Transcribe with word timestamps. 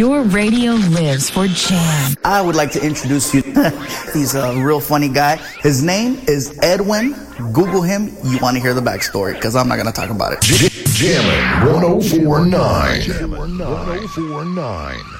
Your 0.00 0.22
radio 0.22 0.72
lives 0.72 1.28
for 1.28 1.46
jam. 1.46 2.14
I 2.24 2.40
would 2.40 2.56
like 2.56 2.70
to 2.70 2.82
introduce 2.82 3.34
you. 3.34 3.42
He's 4.14 4.34
a 4.34 4.58
real 4.64 4.80
funny 4.80 5.10
guy. 5.10 5.36
His 5.60 5.82
name 5.82 6.18
is 6.26 6.58
Edwin. 6.62 7.14
Google 7.52 7.82
him. 7.82 8.08
You 8.24 8.38
want 8.38 8.56
to 8.56 8.62
hear 8.62 8.72
the 8.72 8.80
backstory 8.80 9.34
because 9.34 9.54
I'm 9.54 9.68
not 9.68 9.74
going 9.74 9.88
to 9.88 9.92
talk 9.92 10.08
about 10.08 10.32
it. 10.32 10.40
Jammin' 10.40 11.74
1049. 11.74 13.00
Jammin' 13.02 13.58
1049. 13.58 15.19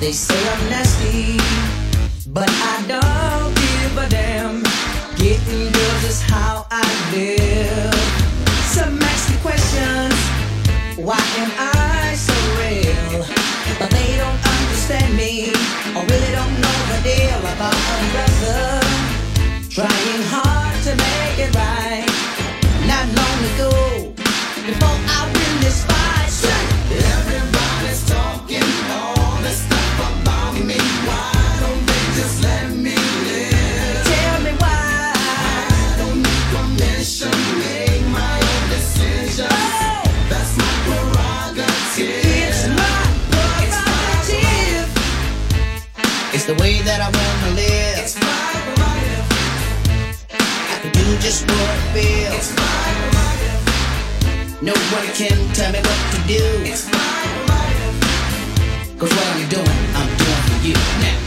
They 0.00 0.12
say 0.12 0.48
I'm 0.48 0.70
nasty, 0.70 1.39
just 51.30 51.46
what 51.46 51.70
I 51.70 51.78
feel. 51.94 52.32
It's 52.38 52.50
my 52.58 52.86
prerogative. 52.98 53.62
No 54.68 54.74
one 54.96 55.08
can 55.14 55.38
tell 55.54 55.70
me 55.70 55.78
what 55.78 56.00
to 56.12 56.18
do. 56.26 56.44
It's 56.66 56.86
my 56.90 57.22
prerogative. 57.46 57.96
Cause 58.98 59.12
what 59.16 59.26
I'm 59.36 59.46
doing, 59.56 59.80
I'm 59.98 60.10
doing 60.22 60.42
for 60.48 60.58
you 60.66 60.78
now. 61.04 61.18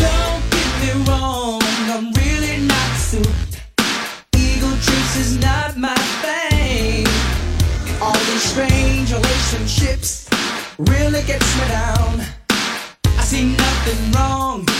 Don't 0.00 0.42
get 0.54 0.70
me 0.80 0.90
wrong, 1.04 1.60
I'm 1.92 2.06
really 2.22 2.56
not 2.72 2.90
suited. 2.96 3.60
Ego 4.32 4.70
trips 4.86 5.14
is 5.24 5.36
not 5.38 5.76
my 5.76 6.00
thing. 6.24 7.04
All 8.00 8.20
these 8.30 8.44
strange 8.52 9.12
relationships 9.12 10.26
really 10.78 11.22
gets 11.30 11.50
me 11.58 11.64
down. 11.68 12.14
I 13.20 13.22
see 13.22 13.44
nothing 13.44 14.00
wrong 14.12 14.73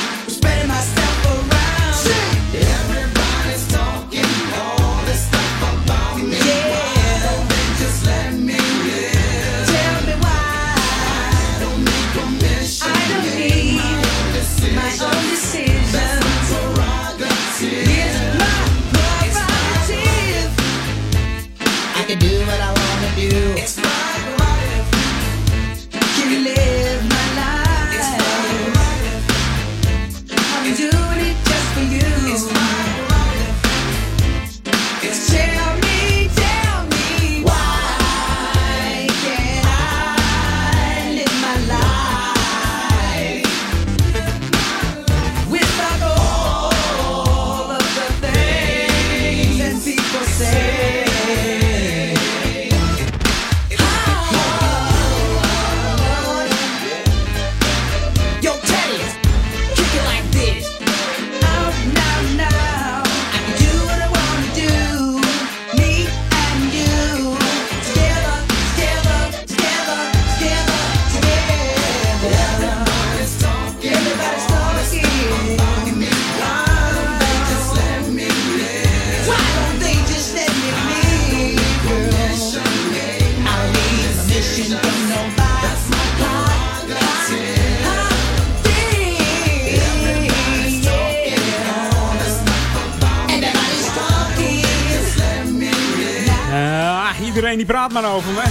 maar 97.95 98.15
over 98.15 98.33
me. 98.33 98.43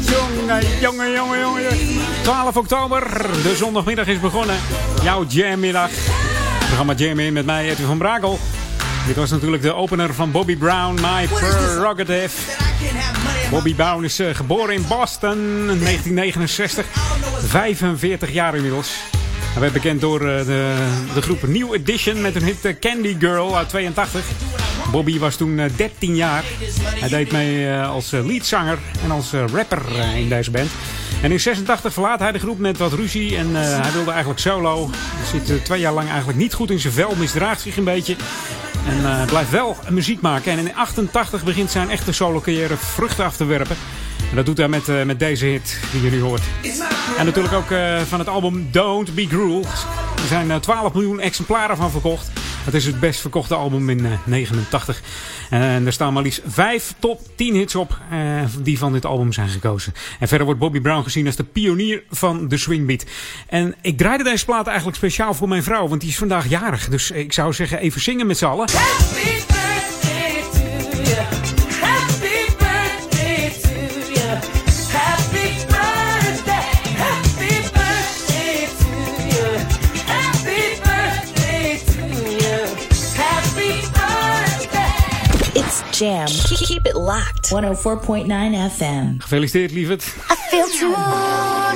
Jongen, 0.00 0.80
jongen, 0.80 1.12
jongen, 1.12 1.40
jongen. 1.40 1.76
12 2.22 2.56
oktober, 2.56 3.08
de 3.42 3.54
zondagmiddag 3.56 4.06
is 4.06 4.20
begonnen. 4.20 4.56
Jouw 5.02 5.24
jammiddag. 5.28 5.90
Programma 6.66 6.94
Jam 6.94 7.18
in 7.18 7.32
met 7.32 7.46
mij, 7.46 7.70
Edwin 7.70 7.86
van 7.86 7.98
Brakel. 7.98 8.38
Dit 9.06 9.16
was 9.16 9.30
natuurlijk 9.30 9.62
de 9.62 9.74
opener 9.74 10.14
van 10.14 10.30
Bobby 10.30 10.56
Brown, 10.56 10.94
My 11.00 11.26
Prerogative. 11.26 12.30
Bobby 13.50 13.74
Brown 13.74 14.04
is 14.04 14.18
eh, 14.18 14.34
geboren 14.34 14.74
in 14.74 14.84
Boston 14.88 15.38
in 15.70 15.78
1969. 15.78 16.86
45 17.46 18.32
jaar 18.32 18.54
inmiddels. 18.54 18.94
Hij 19.52 19.60
werd 19.60 19.72
bekend 19.72 20.00
door 20.00 20.20
eh, 20.20 20.46
de, 20.46 20.74
de 21.14 21.22
groep 21.22 21.46
New 21.46 21.74
Edition 21.74 22.20
met 22.20 22.34
hun 22.34 22.44
hit 22.44 22.64
eh, 22.64 22.78
Candy 22.80 23.16
Girl 23.18 23.56
uit 23.56 23.68
82. 23.68 24.24
Bobby 24.92 25.18
was 25.18 25.36
toen 25.36 25.58
eh, 25.58 25.70
13 25.76 26.14
jaar. 26.16 26.44
Hij 26.84 27.08
deed 27.08 27.32
mee 27.32 27.68
eh, 27.68 27.90
als 27.90 28.12
eh, 28.12 28.26
leadzanger 28.26 28.78
en 29.04 29.10
als 29.10 29.32
eh, 29.32 29.44
rapper 29.52 29.82
eh, 29.98 30.16
in 30.16 30.28
deze 30.28 30.50
band. 30.50 30.70
En 31.22 31.32
in 31.32 31.40
86 31.40 31.92
verlaat 31.92 32.18
hij 32.18 32.32
de 32.32 32.38
groep 32.38 32.58
met 32.58 32.78
wat 32.78 32.92
ruzie 32.92 33.36
en 33.36 33.56
eh, 33.56 33.80
hij 33.80 33.92
wilde 33.92 34.10
eigenlijk 34.10 34.40
solo. 34.40 34.90
Hij 34.92 35.40
zit 35.40 35.50
eh, 35.50 35.64
twee 35.64 35.80
jaar 35.80 35.92
lang 35.92 36.08
eigenlijk 36.08 36.38
niet 36.38 36.54
goed 36.54 36.70
in 36.70 36.80
zijn 36.80 36.92
vel, 36.92 37.14
misdraagt 37.16 37.60
zich 37.60 37.76
een 37.76 37.84
beetje. 37.84 38.16
En 38.88 39.04
eh, 39.04 39.24
blijft 39.26 39.50
wel 39.50 39.76
muziek 39.90 40.20
maken. 40.20 40.52
En 40.52 40.58
in 40.58 40.74
88 40.74 41.44
begint 41.44 41.70
zijn 41.70 41.90
echte 41.90 42.12
solo 42.12 42.40
carrière 42.40 42.76
vruchten 42.76 43.24
af 43.24 43.36
te 43.36 43.44
werpen. 43.44 43.76
En 44.30 44.36
dat 44.36 44.46
doet 44.46 44.56
hij 44.58 44.68
met, 44.68 44.88
eh, 44.88 45.02
met 45.02 45.18
deze 45.18 45.46
hit 45.46 45.78
die 45.92 46.02
je 46.02 46.10
nu 46.10 46.20
hoort. 46.20 46.42
En 47.18 47.24
natuurlijk 47.24 47.54
ook 47.54 47.70
eh, 47.70 48.00
van 48.00 48.18
het 48.18 48.28
album 48.28 48.68
Don't 48.70 49.14
Be 49.14 49.26
Cruel. 49.26 49.62
Er 50.22 50.28
zijn 50.28 50.50
eh, 50.50 50.56
12 50.56 50.92
miljoen 50.92 51.20
exemplaren 51.20 51.76
van 51.76 51.90
verkocht. 51.90 52.30
Het 52.64 52.74
is 52.74 52.86
het 52.86 53.00
best 53.00 53.20
verkochte 53.20 53.54
album 53.54 53.90
in 53.90 54.06
89. 54.24 55.02
En 55.50 55.86
er 55.86 55.92
staan 55.92 56.12
maar 56.12 56.22
liefst 56.22 56.40
vijf 56.46 56.94
top 56.98 57.20
10 57.34 57.54
hits 57.54 57.74
op 57.74 57.98
die 58.62 58.78
van 58.78 58.92
dit 58.92 59.04
album 59.04 59.32
zijn 59.32 59.48
gekozen. 59.48 59.92
En 60.20 60.28
verder 60.28 60.46
wordt 60.46 60.60
Bobby 60.60 60.80
Brown 60.80 61.02
gezien 61.02 61.26
als 61.26 61.36
de 61.36 61.44
pionier 61.44 62.02
van 62.10 62.48
de 62.48 62.56
swingbeat. 62.56 63.04
En 63.46 63.74
ik 63.82 63.98
draaide 63.98 64.24
deze 64.24 64.44
plaat 64.44 64.66
eigenlijk 64.66 64.96
speciaal 64.96 65.34
voor 65.34 65.48
mijn 65.48 65.62
vrouw, 65.62 65.88
want 65.88 66.00
die 66.00 66.10
is 66.10 66.18
vandaag 66.18 66.48
jarig. 66.48 66.88
Dus 66.88 67.10
ik 67.10 67.32
zou 67.32 67.52
zeggen 67.52 67.78
even 67.78 68.00
zingen 68.00 68.26
met 68.26 68.38
z'n 68.38 68.44
allen. 68.44 68.66
Jam. 85.92 86.28
Keep 86.28 86.86
it 86.86 86.96
locked. 86.96 87.50
104.9 87.50 88.26
FM. 88.26 89.18
Gefeliciteerd, 89.18 89.72
lieverd. 89.72 90.02
I 90.30 90.36
feel 90.50 90.66
to 90.66 90.88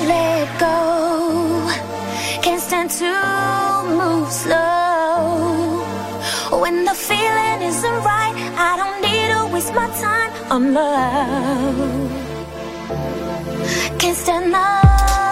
let 0.08 0.58
go. 0.58 1.68
Can't 2.42 2.60
stand 2.62 2.90
to 2.90 3.12
move 4.00 4.32
slow. 4.32 5.84
When 6.60 6.84
the 6.84 6.94
feeling 6.94 7.62
isn't 7.62 7.98
right, 8.04 8.34
I 8.56 8.76
don't 8.80 9.00
need 9.02 9.28
to 9.34 9.52
waste 9.52 9.74
my 9.74 9.88
time 10.00 10.32
on 10.50 10.74
love. 10.74 12.10
Can't 13.98 14.16
stand 14.16 14.54
the 14.54 15.25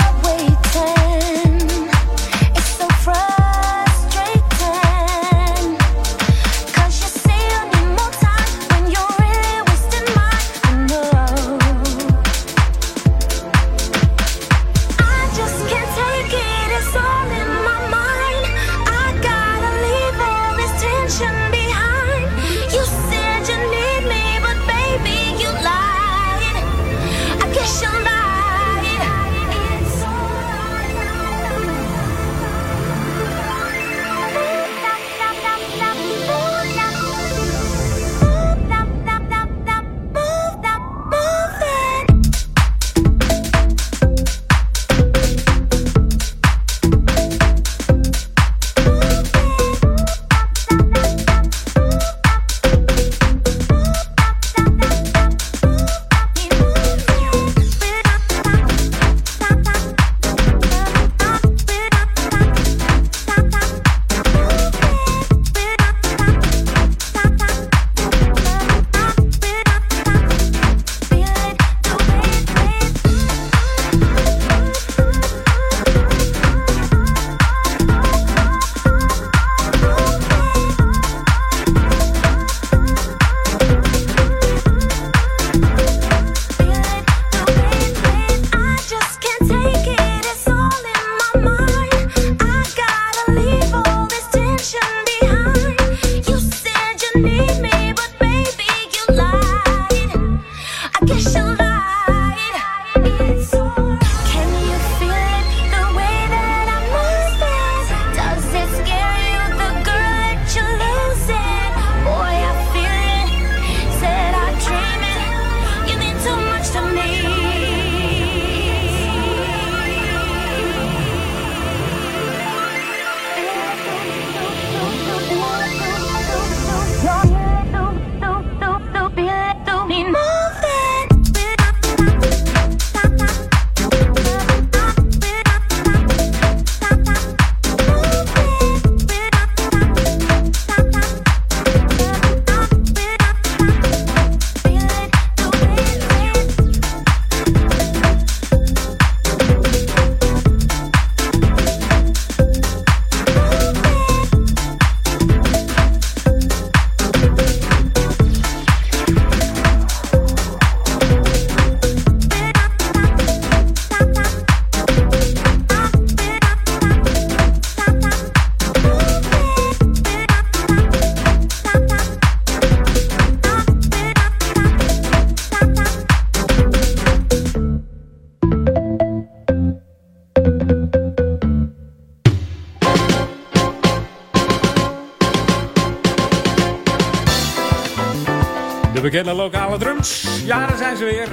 bekende 189.10 189.32
lokale 189.32 189.78
drums. 189.78 190.26
Ja, 190.44 190.66
daar 190.66 190.76
zijn 190.76 190.96
ze 190.96 191.04
weer. 191.04 191.28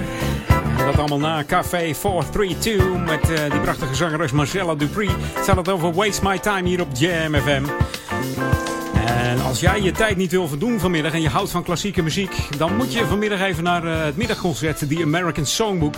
Dat 0.85 0.97
allemaal 0.97 1.19
na 1.19 1.43
Café 1.43 1.93
432 1.95 3.05
met 3.05 3.29
uh, 3.29 3.51
die 3.51 3.59
prachtige 3.59 3.95
zangeres 3.95 4.31
Marcella 4.31 4.75
Dupri. 4.75 5.09
Het 5.33 5.45
het 5.55 5.69
over 5.69 5.93
Waste 5.93 6.23
My 6.23 6.39
Time 6.39 6.67
hier 6.67 6.81
op 6.81 6.87
Jam 6.93 7.35
FM. 7.35 7.63
En 9.05 9.41
als 9.41 9.59
jij 9.59 9.81
je 9.81 9.91
tijd 9.91 10.17
niet 10.17 10.31
wil 10.31 10.47
verdoen 10.47 10.79
vanmiddag 10.79 11.13
en 11.13 11.21
je 11.21 11.29
houdt 11.29 11.51
van 11.51 11.63
klassieke 11.63 12.01
muziek, 12.01 12.57
dan 12.57 12.75
moet 12.75 12.93
je 12.93 13.05
vanmiddag 13.05 13.41
even 13.41 13.63
naar 13.63 13.85
uh, 13.85 14.03
het 14.03 14.17
middagconcert, 14.17 14.77
The 14.77 14.99
American 15.01 15.45
Songbook. 15.45 15.93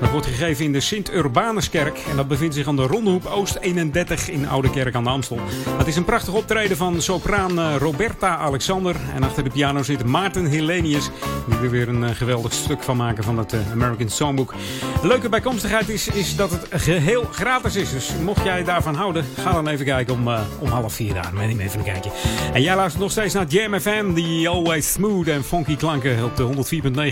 Dat 0.00 0.10
wordt 0.10 0.26
gegeven 0.26 0.64
in 0.64 0.72
de 0.72 0.80
Sint-Urbanuskerk 0.80 1.98
en 2.10 2.16
dat 2.16 2.28
bevindt 2.28 2.54
zich 2.54 2.66
aan 2.66 2.76
de 2.76 2.86
Rondehoek 2.86 3.26
Oost 3.26 3.56
31 3.60 4.30
in 4.30 4.48
Oude 4.48 4.70
Kerk 4.70 4.94
aan 4.94 5.04
de 5.04 5.10
Amstel. 5.10 5.38
Het 5.78 5.86
is 5.86 5.96
een 5.96 6.04
prachtig 6.04 6.34
optreden 6.34 6.76
van 6.76 7.02
sopraan 7.02 7.58
uh, 7.58 7.76
Roberta 7.78 8.36
Alexander 8.36 8.96
en 9.14 9.22
achter 9.22 9.44
de 9.44 9.50
piano 9.50 9.82
zit 9.82 10.04
Maarten 10.04 10.46
Helenius, 10.46 11.10
die 11.46 11.58
er 11.58 11.70
weer 11.70 11.88
een 11.88 12.02
uh, 12.02 12.10
geweldig 12.10 12.52
stuk 12.52 12.82
van 12.82 12.96
maken 12.96 13.24
van 13.24 13.38
het 13.38 13.54
American 13.72 14.08
Songbook. 14.08 14.54
De 15.00 15.06
leuke 15.06 15.28
bijkomstigheid 15.28 15.88
is, 15.88 16.08
is 16.08 16.36
dat 16.36 16.50
het 16.50 16.66
geheel 16.70 17.22
gratis 17.22 17.76
is, 17.76 17.90
dus 17.90 18.10
mocht 18.22 18.44
jij 18.44 18.64
daarvan 18.64 18.94
houden, 18.94 19.24
ga 19.40 19.52
dan 19.52 19.68
even 19.68 19.84
kijken 19.84 20.14
om, 20.14 20.28
om 20.58 20.68
half 20.68 20.94
vier 20.94 21.14
daar. 21.14 21.30
Neem 21.34 21.60
even 21.60 21.78
een 21.78 21.84
kijkje. 21.84 22.10
En 22.52 22.62
jij 22.62 22.76
luistert 22.76 23.02
nog 23.02 23.10
steeds 23.10 23.34
naar 23.34 23.46
Jam 23.46 23.80
FM, 23.80 24.12
die 24.12 24.48
always 24.48 24.92
smooth 24.92 25.28
en 25.28 25.44
funky 25.44 25.76
klanken 25.76 26.24
op 26.24 26.36
de 26.36 26.48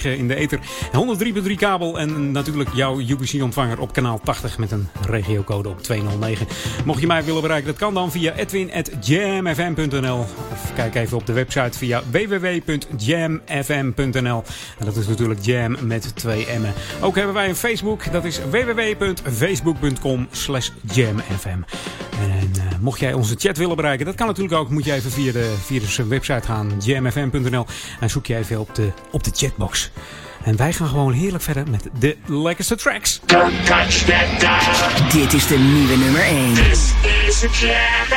104.9 0.00 0.02
in 0.02 0.28
de 0.28 0.34
ether. 0.34 0.58
103.3 1.46 1.54
kabel 1.56 1.98
en 1.98 2.30
natuurlijk 2.30 2.70
jouw 2.74 3.00
UBC-ontvanger 3.00 3.80
op 3.80 3.92
kanaal 3.92 4.20
80 4.24 4.58
met 4.58 4.70
een 4.70 4.88
regiocode 5.08 5.68
op 5.68 5.82
209. 5.82 6.46
Mocht 6.84 7.00
je 7.00 7.06
mij 7.06 7.24
willen 7.24 7.42
bereiken, 7.42 7.66
dat 7.70 7.78
kan 7.78 7.94
dan 7.94 8.10
via 8.10 8.32
edwin.jamfm.nl 8.32 10.26
of 10.72 10.78
kijk 10.78 10.94
even 10.94 11.16
op 11.16 11.26
de 11.26 11.32
website 11.32 11.78
via 11.78 12.02
www.jamfm.nl. 12.10 12.74
En 14.78 14.84
dat 14.84 14.96
is 14.96 15.06
natuurlijk 15.06 15.44
jam 15.44 15.76
met 15.80 16.16
twee 16.16 16.46
M'en. 16.60 16.72
Ook 17.00 17.16
hebben 17.16 17.34
wij 17.34 17.48
een 17.48 17.56
Facebook, 17.56 18.12
dat 18.12 18.24
is 18.24 18.40
www.facebook.com 18.50 20.28
slash 20.30 20.70
jamfm. 20.92 21.48
En 22.20 22.52
uh, 22.56 22.62
mocht 22.80 23.00
jij 23.00 23.12
onze 23.12 23.34
chat 23.38 23.56
willen 23.56 23.76
bereiken, 23.76 24.06
dat 24.06 24.14
kan 24.14 24.26
natuurlijk 24.26 24.54
ook. 24.54 24.70
Moet 24.70 24.84
je 24.84 24.92
even 24.92 25.10
via 25.10 25.32
de, 25.32 25.54
via 25.64 25.80
de 25.80 26.06
website 26.06 26.46
gaan, 26.46 26.72
jamfm.nl. 26.84 27.66
En 28.00 28.10
zoek 28.10 28.26
je 28.26 28.36
even 28.36 28.60
op 28.60 28.74
de, 28.74 28.88
op 29.10 29.24
de 29.24 29.30
chatbox. 29.34 29.90
En 30.44 30.56
wij 30.56 30.72
gaan 30.72 30.88
gewoon 30.88 31.12
heerlijk 31.12 31.42
verder 31.42 31.70
met 31.70 31.88
de 31.98 32.16
lekkerste 32.26 32.76
tracks. 32.76 33.20
Don't 33.26 33.66
touch 33.66 34.04
that 34.04 34.40
dial. 34.40 35.20
Dit 35.22 35.32
is 35.32 35.46
de 35.46 35.58
nieuwe 35.58 35.96
nummer 35.96 36.22
1. 36.22 36.54
This 36.54 36.92
is 37.42 37.60
Jam 37.60 38.08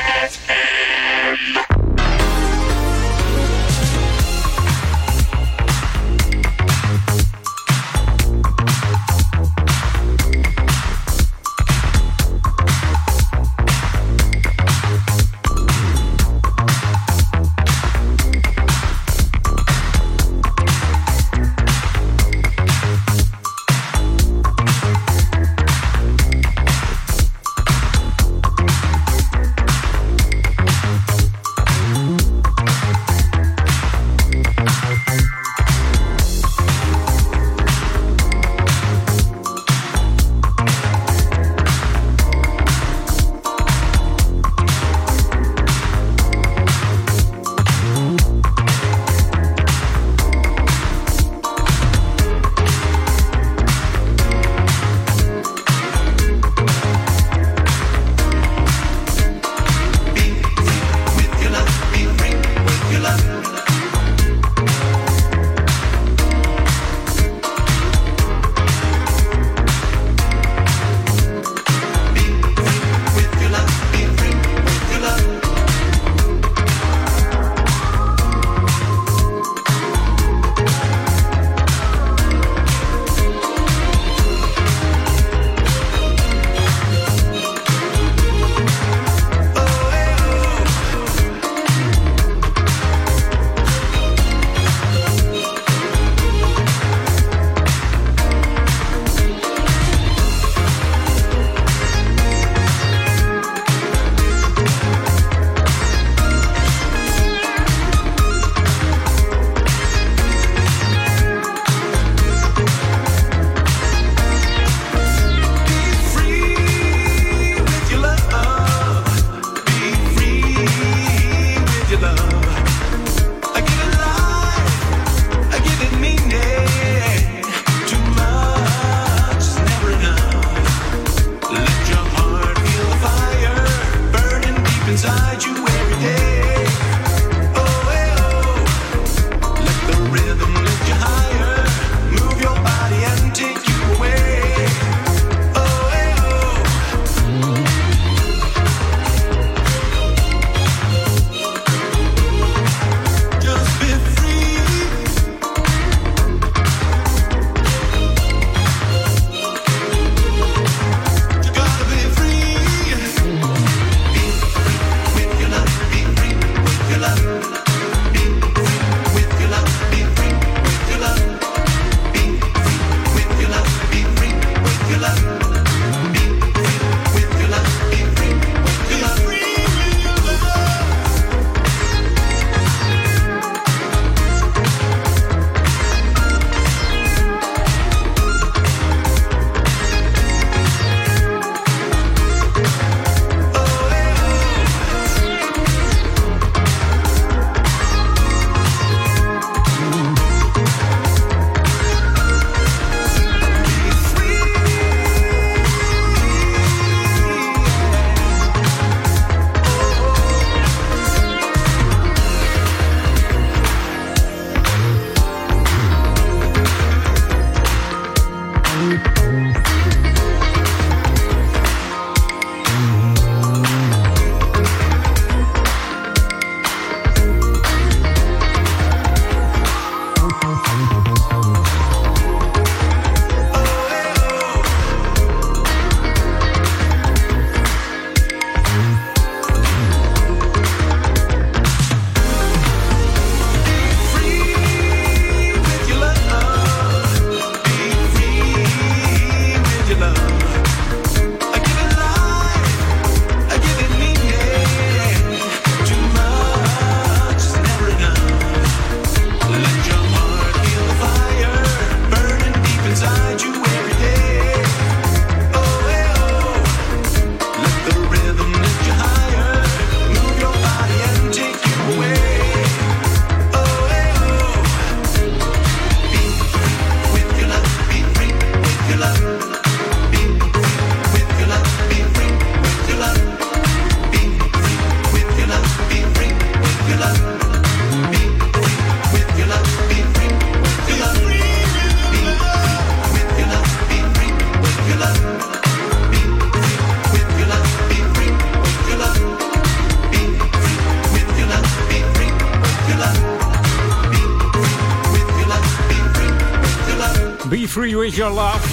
Your 308.14 308.34
Love. 308.34 308.68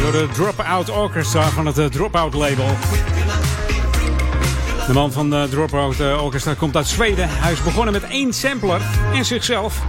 Door 0.00 0.12
de 0.12 0.28
Dropout 0.32 0.90
Orchestra 0.90 1.48
van 1.48 1.66
het 1.66 1.92
Dropout 1.92 2.34
label. 2.34 2.76
De 4.86 4.92
man 4.92 5.12
van 5.12 5.30
de 5.30 5.46
Dropout 5.50 6.00
Orchestra 6.00 6.54
komt 6.54 6.76
uit 6.76 6.86
Zweden. 6.86 7.28
Hij 7.30 7.52
is 7.52 7.62
begonnen 7.62 7.92
met 7.92 8.02
één 8.02 8.32
sampler 8.32 8.80
en 9.14 9.24
zichzelf. 9.24 9.80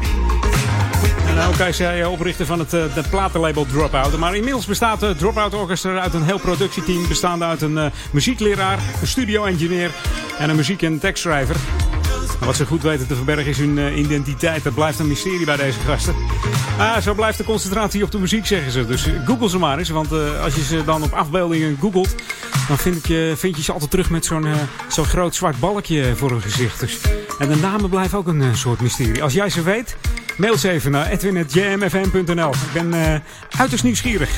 En 1.28 1.48
ook 1.48 1.58
hij 1.58 1.70
is 1.70 1.80
hij 1.80 2.06
oprichter 2.06 2.46
van 2.46 2.60
het 2.60 3.10
platenlabel 3.10 3.66
Dropout. 3.66 4.18
Maar 4.18 4.36
inmiddels 4.36 4.66
bestaat 4.66 5.00
de 5.00 5.16
Dropout 5.16 5.54
Orchestra 5.54 6.00
uit 6.00 6.14
een 6.14 6.24
heel 6.24 6.40
productieteam. 6.40 7.08
Bestaande 7.08 7.46
uit 7.46 7.62
een 7.62 7.92
muziekleraar, 8.12 8.80
een 9.02 9.08
studio-engineer 9.08 9.92
en 10.38 10.50
een 10.50 10.56
muziek- 10.56 10.82
en 10.82 11.00
tekstschrijver. 11.00 11.56
Wat 12.40 12.56
ze 12.56 12.66
goed 12.66 12.82
weten 12.82 13.08
te 13.08 13.16
verbergen 13.16 13.46
is 13.46 13.58
hun 13.58 14.00
identiteit. 14.00 14.64
Dat 14.64 14.74
blijft 14.74 15.00
een 15.00 15.08
mysterie 15.08 15.46
bij 15.46 15.58
deze 15.58 15.80
gasten. 15.80 16.16
Ah, 16.77 17.01
zo 17.01 17.13
blijft 17.13 17.38
de 17.38 17.44
concentratie 17.44 18.03
op 18.03 18.12
de 18.12 18.20
muziek, 18.20 18.46
zeggen 18.46 18.72
ze. 18.72 18.86
Dus 18.86 19.08
google 19.25 19.50
ze 19.50 19.58
maar 19.58 19.77
eens. 19.77 19.89
Want 19.89 20.12
uh, 20.12 20.44
als 20.44 20.55
je 20.55 20.63
ze 20.63 20.84
dan 20.84 21.03
op 21.03 21.13
afbeeldingen 21.13 21.77
googelt... 21.79 22.15
dan 22.67 22.77
vind 22.77 23.08
je, 23.08 23.34
vind 23.38 23.55
je 23.55 23.63
ze 23.63 23.72
altijd 23.72 23.91
terug 23.91 24.10
met 24.10 24.25
zo'n 24.25 24.46
uh, 24.46 24.53
zo'n 24.88 25.05
groot 25.05 25.36
zwart 25.36 25.60
balkje 25.60 26.15
voor 26.15 26.29
hun 26.29 26.41
gezicht. 26.41 26.79
Dus, 26.79 26.98
en 27.39 27.48
de 27.50 27.55
namen 27.55 27.89
blijven 27.89 28.17
ook 28.17 28.27
een 28.27 28.58
soort 28.58 28.82
mysterie. 28.82 29.24
Als 29.24 29.34
jij 29.34 29.50
ze 29.50 29.62
weet, 29.62 29.98
mail 30.38 30.58
ze 30.58 30.70
even 30.70 30.91
naar 30.91 31.10
edwin.jmfm.nl. 31.10 32.50
Ik 32.50 32.74
ben 32.74 33.24
uiterst 33.58 33.84
nieuwsgierig. 33.84 34.29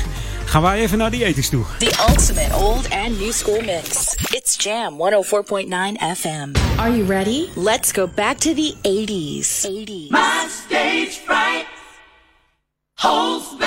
Gaan 0.45 0.61
wij 0.61 0.79
even 0.79 0.97
naar 0.97 1.11
die 1.11 1.25
ethisch 1.25 1.49
toe. 1.49 1.63
The 1.79 2.05
ultimate 2.09 2.55
old 2.55 2.89
and 2.89 3.19
new 3.19 3.31
school 3.31 3.61
mix. 3.61 4.15
It's 4.29 4.63
Jam 4.63 4.93
104.9 4.93 6.17
FM. 6.17 6.51
Are 6.77 6.97
you 6.97 7.05
ready? 7.05 7.47
Let's 7.55 7.91
go 7.91 8.07
back 8.15 8.37
to 8.37 8.53
the 8.53 8.73
80s. 8.81 9.65
80s. 9.65 10.09
My 10.09 10.47
stage 10.65 11.19
fright 11.25 11.56
Holds 12.99 13.53
back. 13.59 13.66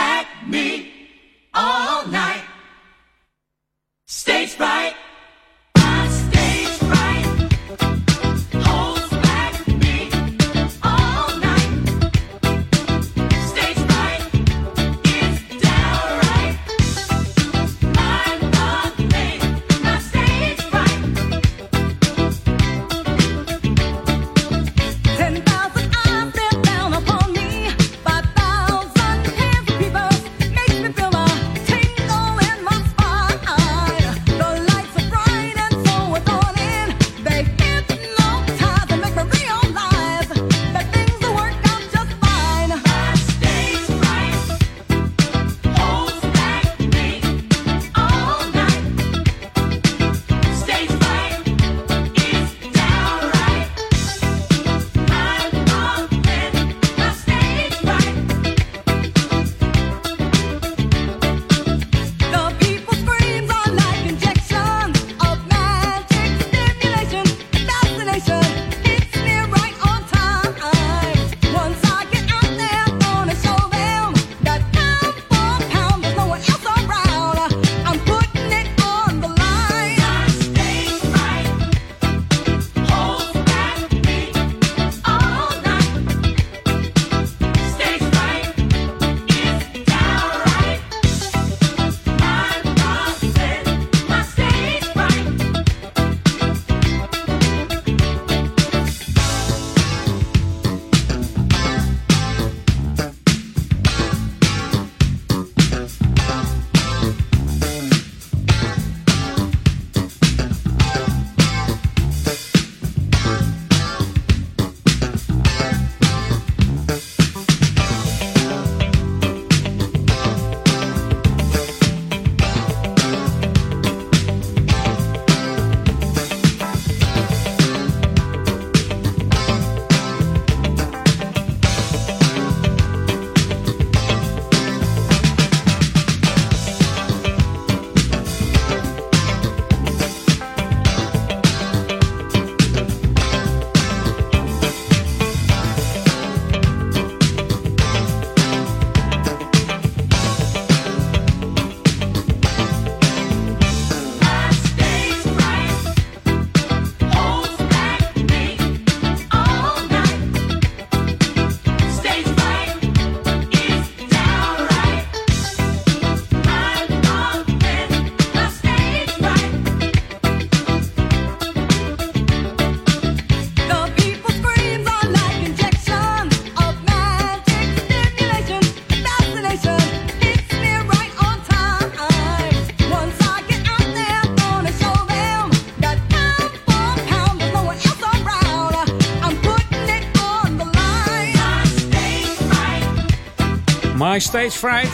My 194.10 194.18
Stage 194.18 194.50
Fright. 194.50 194.90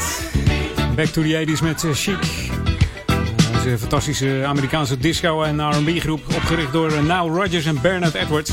Back 0.94 1.06
to 1.06 1.22
the 1.22 1.46
80s 1.46 1.62
met 1.62 1.82
uh, 1.82 1.92
Chic. 1.92 2.50
Deze 3.64 3.78
fantastische 3.78 4.44
Amerikaanse 4.46 4.98
disco- 4.98 5.42
en 5.42 5.70
R&B 5.70 6.00
groep. 6.00 6.20
Opgericht 6.34 6.72
door 6.72 6.90
uh, 6.90 7.00
Nile 7.00 7.40
Rodgers 7.40 7.64
en 7.64 7.80
Bernard 7.80 8.14
Edwards. 8.14 8.50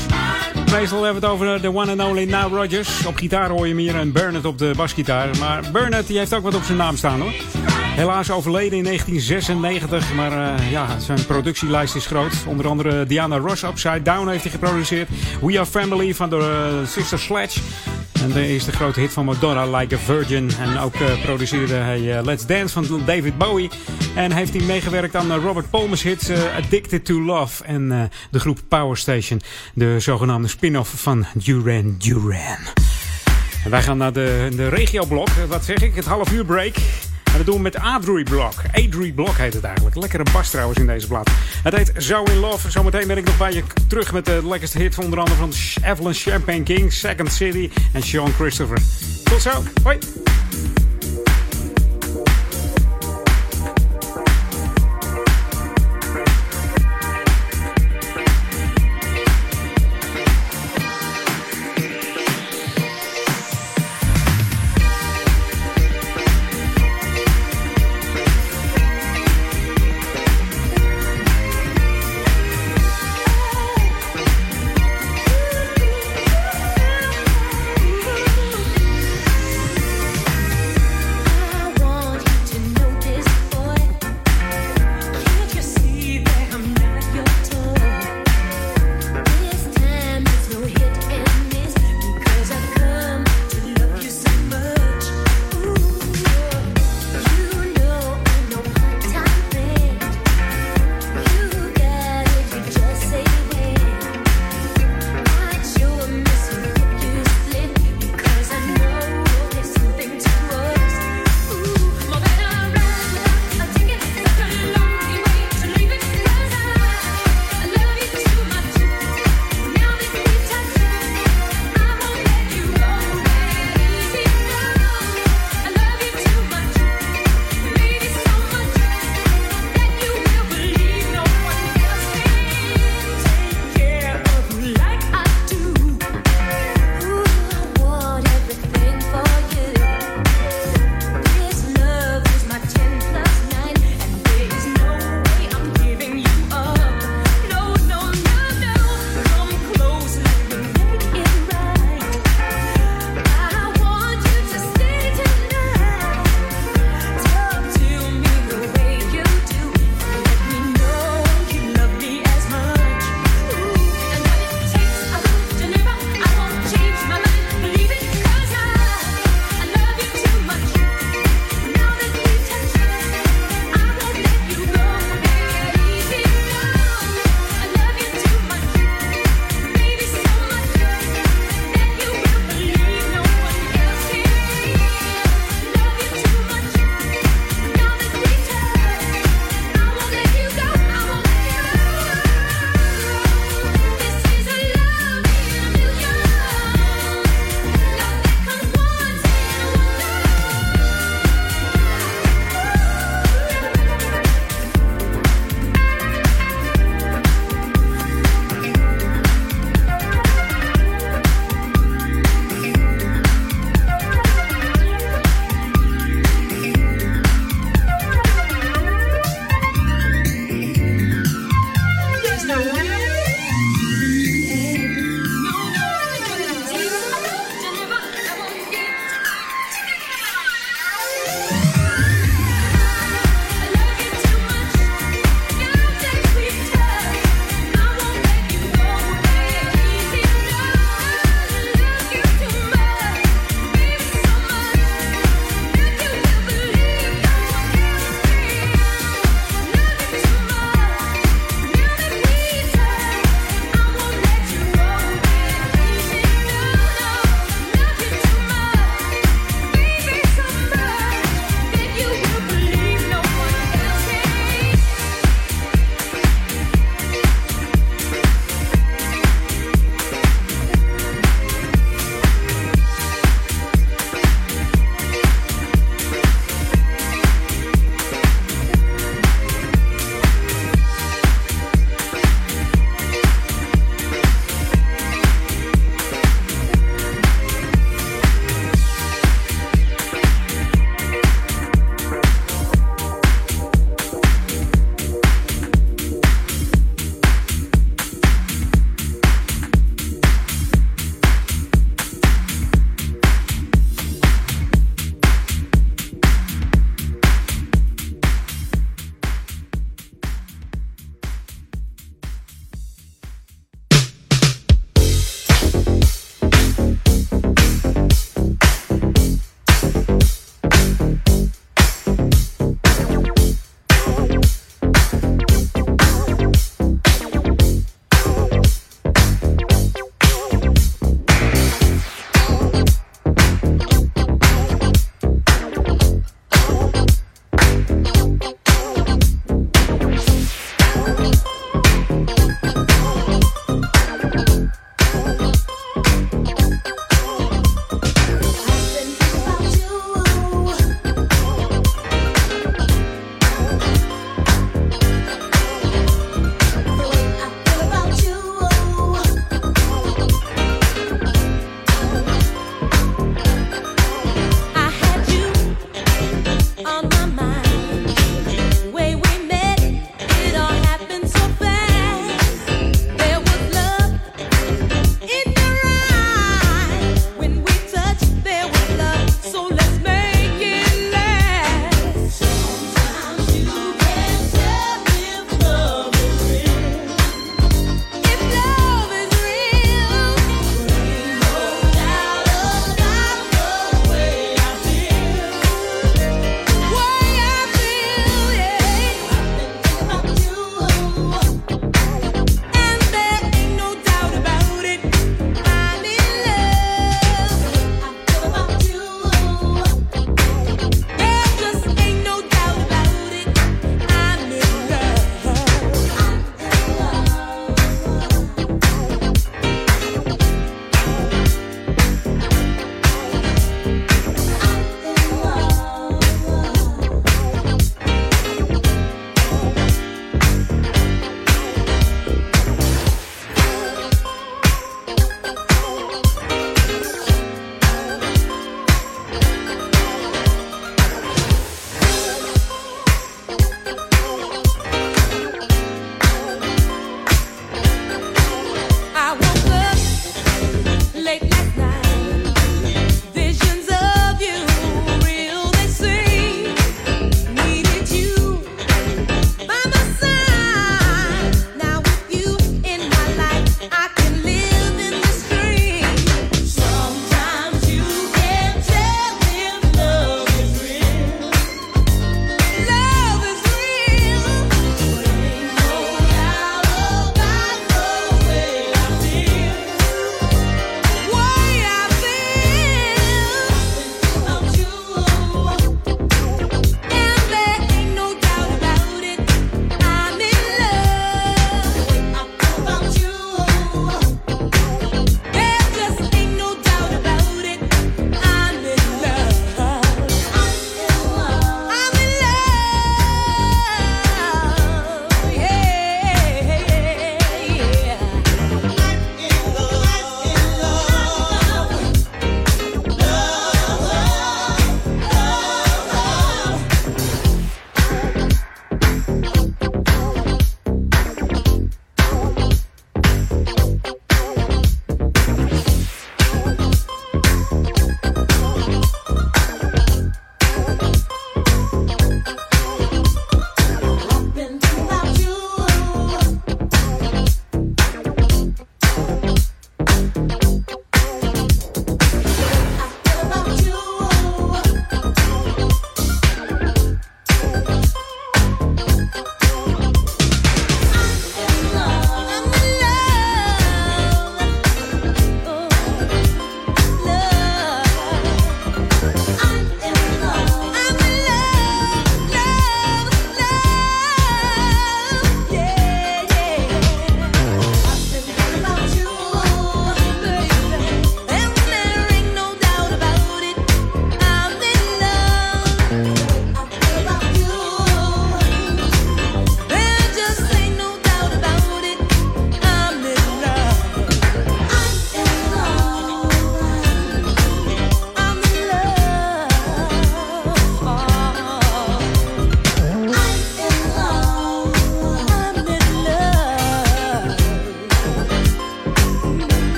Meestal 0.72 1.02
hebben 1.02 1.20
we 1.22 1.26
het 1.26 1.36
over 1.36 1.62
de 1.62 1.68
one 1.68 1.90
and 1.90 2.00
only 2.00 2.24
Nile 2.24 2.48
Rodgers. 2.48 3.06
Op 3.06 3.16
gitaar 3.16 3.50
hoor 3.50 3.68
je 3.68 3.74
hier 3.74 3.94
en 3.94 4.12
Bernard 4.12 4.44
op 4.44 4.58
de 4.58 4.72
basgitaar. 4.76 5.28
Maar 5.38 5.70
Bernard 5.72 6.06
die 6.06 6.18
heeft 6.18 6.34
ook 6.34 6.42
wat 6.42 6.54
op 6.54 6.62
zijn 6.62 6.78
naam 6.78 6.96
staan 6.96 7.20
hoor. 7.20 7.32
Helaas 7.94 8.30
overleden 8.30 8.78
in 8.78 8.84
1996, 8.84 10.14
maar 10.14 10.62
ja, 10.70 10.98
zijn 10.98 11.26
productielijst 11.26 11.94
is 11.94 12.06
groot. 12.06 12.32
Onder 12.46 12.68
andere 12.68 13.06
Diana 13.06 13.36
Ross 13.36 13.62
Upside 13.62 14.02
Down 14.02 14.28
heeft 14.28 14.42
hij 14.42 14.52
geproduceerd. 14.52 15.08
We 15.40 15.58
Are 15.58 15.66
Family 15.66 16.14
van 16.14 16.30
de 16.30 16.82
Sister 16.86 17.18
Sledge. 17.18 17.60
En 18.24 18.32
de 18.32 18.46
eerste 18.46 18.72
grote 18.72 19.00
hit 19.00 19.12
van 19.12 19.24
Madonna, 19.24 19.78
Like 19.78 19.94
a 19.94 19.98
Virgin. 19.98 20.50
En 20.60 20.78
ook 20.78 20.94
uh, 20.94 21.22
produceerde 21.22 21.74
hij 21.74 22.00
uh, 22.00 22.22
Let's 22.22 22.46
Dance 22.46 22.84
van 22.84 23.02
David 23.06 23.38
Bowie. 23.38 23.70
En 24.14 24.32
heeft 24.32 24.54
hij 24.54 24.62
meegewerkt 24.64 25.16
aan 25.16 25.32
Robert 25.32 25.70
Palmer's 25.70 26.02
hits 26.02 26.30
Addicted 26.56 27.04
to 27.04 27.20
Love. 27.20 27.64
En 27.64 28.10
de 28.30 28.40
groep 28.40 28.58
Power 28.68 28.96
Station. 28.96 29.40
De 29.74 30.00
zogenaamde 30.00 30.48
spin-off 30.48 30.92
van 31.00 31.26
Duran 31.34 31.94
Duran. 31.98 32.56
En 33.64 33.70
wij 33.70 33.82
gaan 33.82 33.96
naar 33.96 34.12
de, 34.12 34.48
de 34.56 34.68
regioblok. 34.68 35.28
Eh, 35.28 35.44
Wat 35.48 35.64
zeg 35.64 35.82
ik? 35.82 35.94
Het 35.94 36.04
half 36.04 36.32
uur 36.32 36.44
break. 36.44 36.74
En 37.34 37.40
dat 37.40 37.46
doen 37.46 37.56
we 37.56 37.62
met 37.62 37.76
Adri 37.76 38.22
Block. 38.22 38.54
Adri 38.72 39.12
Block 39.14 39.36
heet 39.36 39.54
het 39.54 39.64
eigenlijk. 39.64 39.96
Lekkere 39.96 40.22
bas 40.32 40.50
trouwens 40.50 40.78
in 40.78 40.86
deze 40.86 41.06
plaat. 41.06 41.30
Het 41.62 41.76
heet 41.76 41.92
Zo 41.96 42.22
in 42.22 42.38
Love. 42.38 42.70
Zometeen 42.70 43.06
ben 43.06 43.16
ik 43.16 43.24
nog 43.24 43.38
bij 43.38 43.52
je 43.52 43.62
terug 43.86 44.12
met 44.12 44.24
de 44.24 44.40
lekkerste 44.44 44.78
hit 44.78 44.94
van 44.94 45.04
onder 45.04 45.18
andere 45.18 45.38
van 45.38 45.52
Evelyn 45.90 46.14
Champagne 46.14 46.62
King, 46.62 46.92
Second 46.92 47.32
City 47.32 47.70
en 47.92 48.02
Sean 48.02 48.32
Christopher. 48.32 48.78
Tot 49.24 49.42
zo. 49.42 49.62
Hoi. 49.82 49.98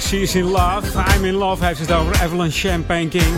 She's 0.00 0.34
in 0.34 0.44
love. 0.44 0.98
I'm 1.14 1.24
in 1.24 1.34
love 1.34 1.64
heeft 1.64 1.80
het 1.80 1.92
over 1.92 2.22
Evelyn 2.22 2.50
Champagne 2.50 3.08
King. 3.08 3.34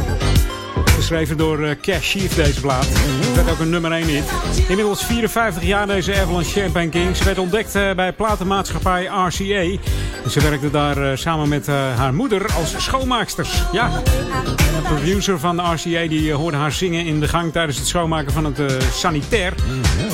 Geschreven 0.85 1.37
door 1.37 1.61
uh, 1.61 1.71
Cash 1.81 2.11
Chief 2.11 2.35
deze 2.35 2.61
plaat. 2.61 2.87
Het 2.88 3.35
werd 3.35 3.51
ook 3.51 3.59
een 3.59 3.71
nummer 3.71 3.92
1 3.92 4.07
hit. 4.07 4.25
Inmiddels 4.68 5.05
54 5.05 5.62
jaar 5.62 5.87
deze 5.87 6.12
Evelyn 6.12 6.44
Champagne 6.44 6.88
King. 6.88 7.16
Ze 7.16 7.25
werd 7.25 7.38
ontdekt 7.38 7.77
uh, 7.77 7.92
bij 7.92 8.12
platenmaatschappij 8.12 9.05
RCA. 9.05 9.79
En 10.25 10.31
ze 10.31 10.40
werkte 10.40 10.71
daar 10.71 10.99
uh, 10.99 11.11
samen 11.14 11.49
met 11.49 11.66
haar 11.66 12.14
moeder 12.14 12.53
als 12.53 12.75
schoonmaakster. 12.77 13.49
Ja, 13.73 14.03
de 14.05 14.83
producer 14.83 15.38
van 15.38 15.57
de 15.57 15.62
RCA 15.62 16.09
die 16.09 16.33
hoorde 16.33 16.57
haar 16.57 16.73
zingen 16.73 17.07
in 17.07 17.21
de 17.21 17.29
gang 17.29 17.53
tijdens 17.53 17.79
het 17.79 17.87
schoonmaken 17.87 18.33
van 18.33 18.44
het 18.44 18.85
sanitair. 18.92 19.55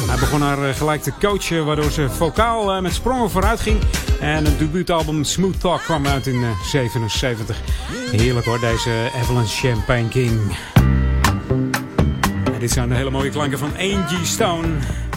Hij 0.06 0.18
begon 0.18 0.40
haar 0.40 0.74
gelijk 0.74 1.02
te 1.02 1.12
coachen, 1.20 1.64
waardoor 1.64 1.90
ze 1.90 2.10
vocaal 2.10 2.80
met 2.80 2.94
sprongen 2.94 3.30
vooruit 3.30 3.60
ging. 3.60 3.78
En 4.24 4.44
het 4.44 4.58
debuutalbum 4.58 5.24
Smooth 5.24 5.60
Talk 5.60 5.80
kwam 5.80 6.06
uit 6.06 6.26
in 6.26 6.44
77. 6.64 7.60
Heerlijk 8.10 8.46
hoor, 8.46 8.60
deze 8.60 9.10
Evelyn 9.20 9.46
Champagne 9.46 10.08
King. 10.08 10.40
Dit 12.58 12.70
zijn 12.70 12.88
de 12.88 12.94
hele 12.94 13.10
mooie 13.10 13.30
klanken 13.30 13.58
van 13.58 13.70
Angie 13.78 14.24
Stone. 14.24 14.66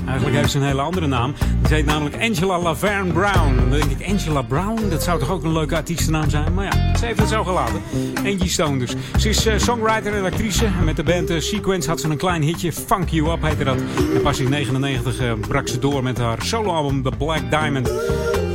Eigenlijk 0.05 0.37
heeft 0.37 0.51
ze 0.51 0.57
een 0.57 0.65
hele 0.65 0.81
andere 0.81 1.07
naam. 1.07 1.33
Ze 1.67 1.73
heet 1.73 1.85
namelijk 1.85 2.21
Angela 2.21 2.59
Laverne 2.59 3.13
Brown. 3.13 3.55
Dan 3.55 3.69
denk 3.69 3.91
ik, 3.99 4.07
Angela 4.07 4.41
Brown, 4.41 4.89
dat 4.89 5.03
zou 5.03 5.19
toch 5.19 5.31
ook 5.31 5.43
een 5.43 5.53
leuke 5.53 5.75
artiestennaam 5.75 6.29
zijn? 6.29 6.53
Maar 6.53 6.65
ja, 6.65 6.95
ze 6.97 7.05
heeft 7.05 7.19
het 7.19 7.29
zo 7.29 7.43
gelaten. 7.43 7.81
Angie 8.15 8.49
Stone 8.49 8.77
dus. 8.77 8.93
Ze 9.17 9.29
is 9.29 9.47
uh, 9.47 9.57
songwriter 9.57 10.13
en 10.13 10.23
actrice. 10.23 10.65
En 10.65 10.83
met 10.83 10.95
de 10.95 11.03
band 11.03 11.31
uh, 11.31 11.39
Sequence 11.39 11.89
had 11.89 12.01
ze 12.01 12.09
een 12.09 12.17
klein 12.17 12.41
hitje. 12.41 12.73
Funk 12.73 13.09
You 13.09 13.31
Up 13.31 13.41
heette 13.41 13.63
dat. 13.63 13.77
En 13.77 14.21
pas 14.21 14.39
in 14.39 14.49
1999 14.49 15.21
uh, 15.21 15.33
brak 15.47 15.67
ze 15.67 15.79
door 15.79 16.03
met 16.03 16.17
haar 16.17 16.41
soloalbum 16.41 17.03
The 17.03 17.11
Black 17.17 17.51
Diamond. 17.51 17.91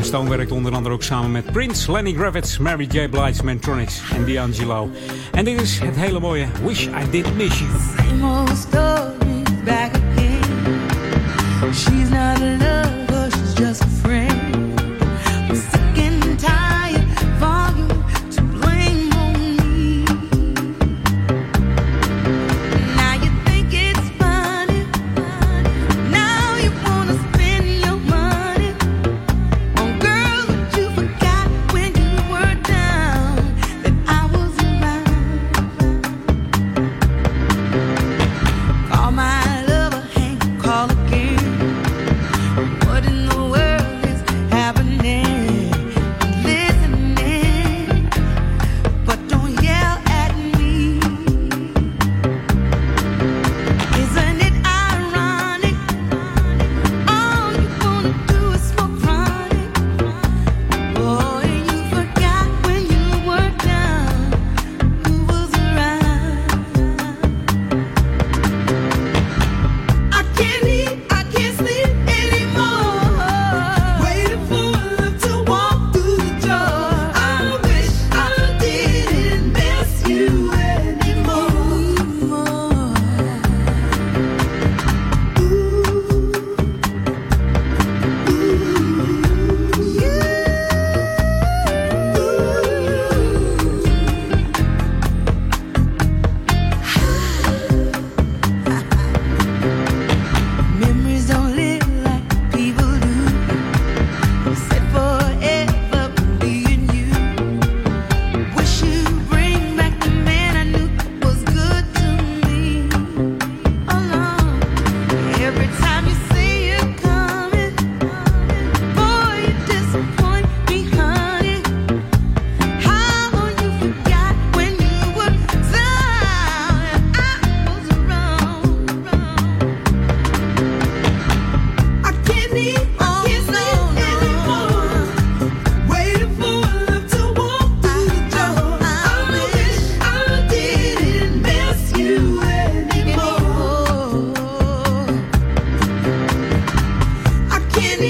Stone 0.03 0.31
werkt 0.31 0.53
onder 0.53 0.75
andere 0.75 0.95
ook 0.95 1.03
samen 1.03 1.31
met 1.31 1.53
Prince, 1.53 1.93
Lenny 1.93 2.13
Kravitz, 2.13 2.59
Mary 2.59 2.89
J. 2.91 3.09
Blige, 3.09 3.45
Mantronics 3.45 4.03
en 4.15 4.27
D'Angelo. 4.27 4.91
En 5.33 5.45
dit 5.45 5.61
is 5.61 5.79
het 5.79 5.97
hele 5.97 6.21
mooie 6.21 6.47
Wish 6.65 6.87
I 6.87 7.11
Did 7.11 7.37
Miss 7.37 7.59
You. 7.59 7.71
She's 11.73 12.11
not 12.11 12.41
a 12.43 12.57
lover, 12.59 13.31
she's 13.31 13.55
just 13.55 13.83
a 13.83 13.87
friend. 13.87 14.42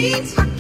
streets. 0.03 0.52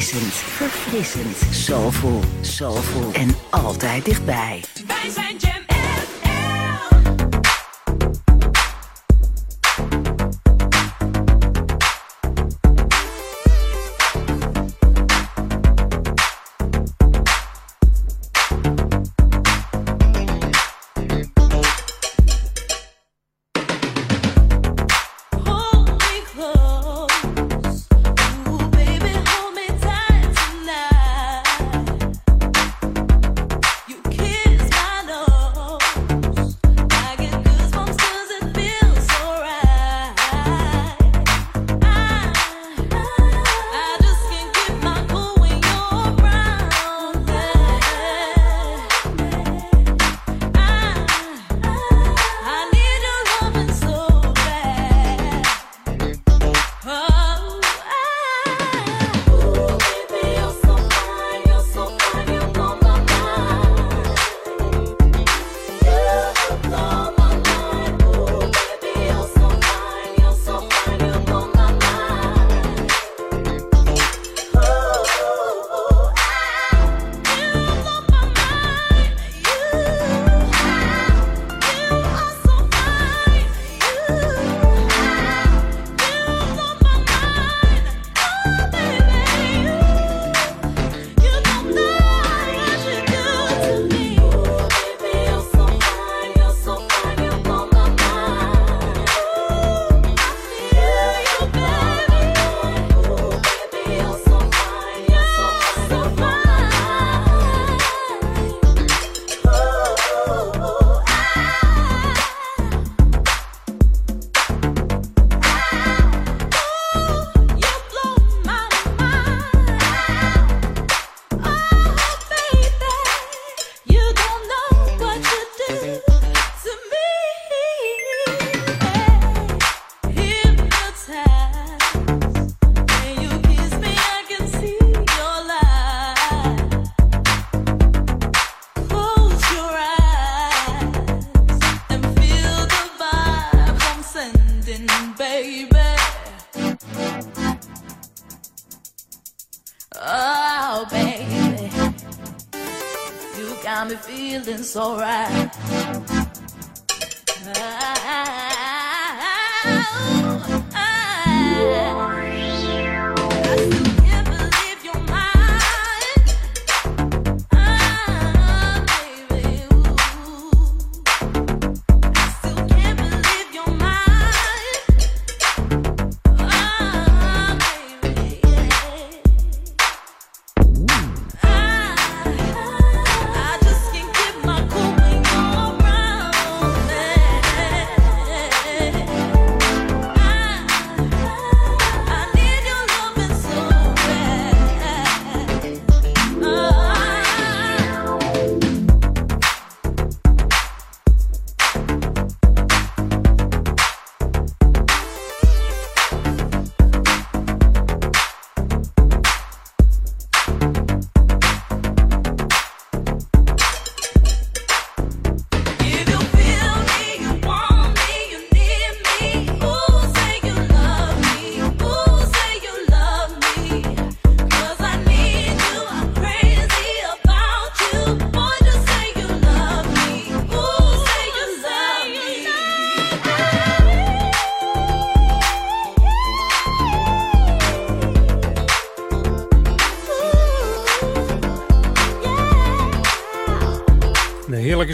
Verfrissend. 0.00 0.32
Verfrissend. 0.32 1.36
Soulful. 1.50 2.20
Soulful. 2.40 3.12
En 3.12 3.34
altijd 3.50 4.04
dichtbij. 4.04 4.64
Wij 4.86 5.10
zijn 5.10 5.38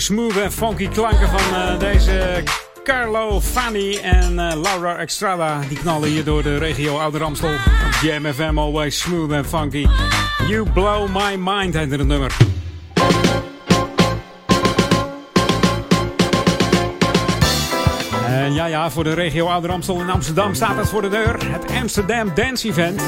smooth 0.00 0.36
en 0.36 0.52
funky 0.52 0.88
klanken 0.88 1.28
van 1.28 1.54
eh, 1.54 1.78
deze 1.78 2.42
Carlo 2.84 3.40
Fani 3.40 3.96
en 3.96 4.32
uh, 4.32 4.52
Laura 4.62 4.96
Extrada. 4.96 5.60
Die 5.68 5.78
knallen 5.78 6.08
hier 6.08 6.24
door 6.24 6.42
de 6.42 6.58
regio 6.58 6.98
Oude 6.98 7.18
Ramstel, 7.18 7.54
Jam 8.02 8.32
FM 8.32 8.58
always 8.58 8.98
smooth 8.98 9.32
and 9.32 9.46
funky. 9.46 9.86
You 10.48 10.70
blow 10.70 11.08
my 11.08 11.36
mind 11.38 11.74
heet 11.74 11.90
het 11.90 12.06
nummer. 12.06 12.36
En 18.26 18.54
ja, 18.54 18.66
ja, 18.66 18.90
voor 18.90 19.04
de 19.04 19.14
regio 19.14 19.46
Oude 19.46 19.68
Amstel 19.68 20.00
in 20.00 20.10
Amsterdam 20.10 20.54
staat 20.54 20.76
het 20.76 20.88
voor 20.88 21.02
de 21.02 21.08
deur. 21.08 21.52
Het 21.52 21.70
Amsterdam 21.80 22.34
Dance 22.34 22.68
Event. 22.68 23.02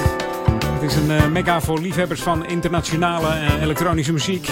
Het 0.72 0.82
is 0.82 0.97
een 0.97 1.11
eh, 1.11 1.16
uh, 1.16 1.26
mega 1.26 1.61
voor 1.61 1.78
liefhebbers 1.78 2.20
van 2.20 2.47
internationale 2.47 3.28
elektronische 3.61 4.12
muziek 4.12 4.49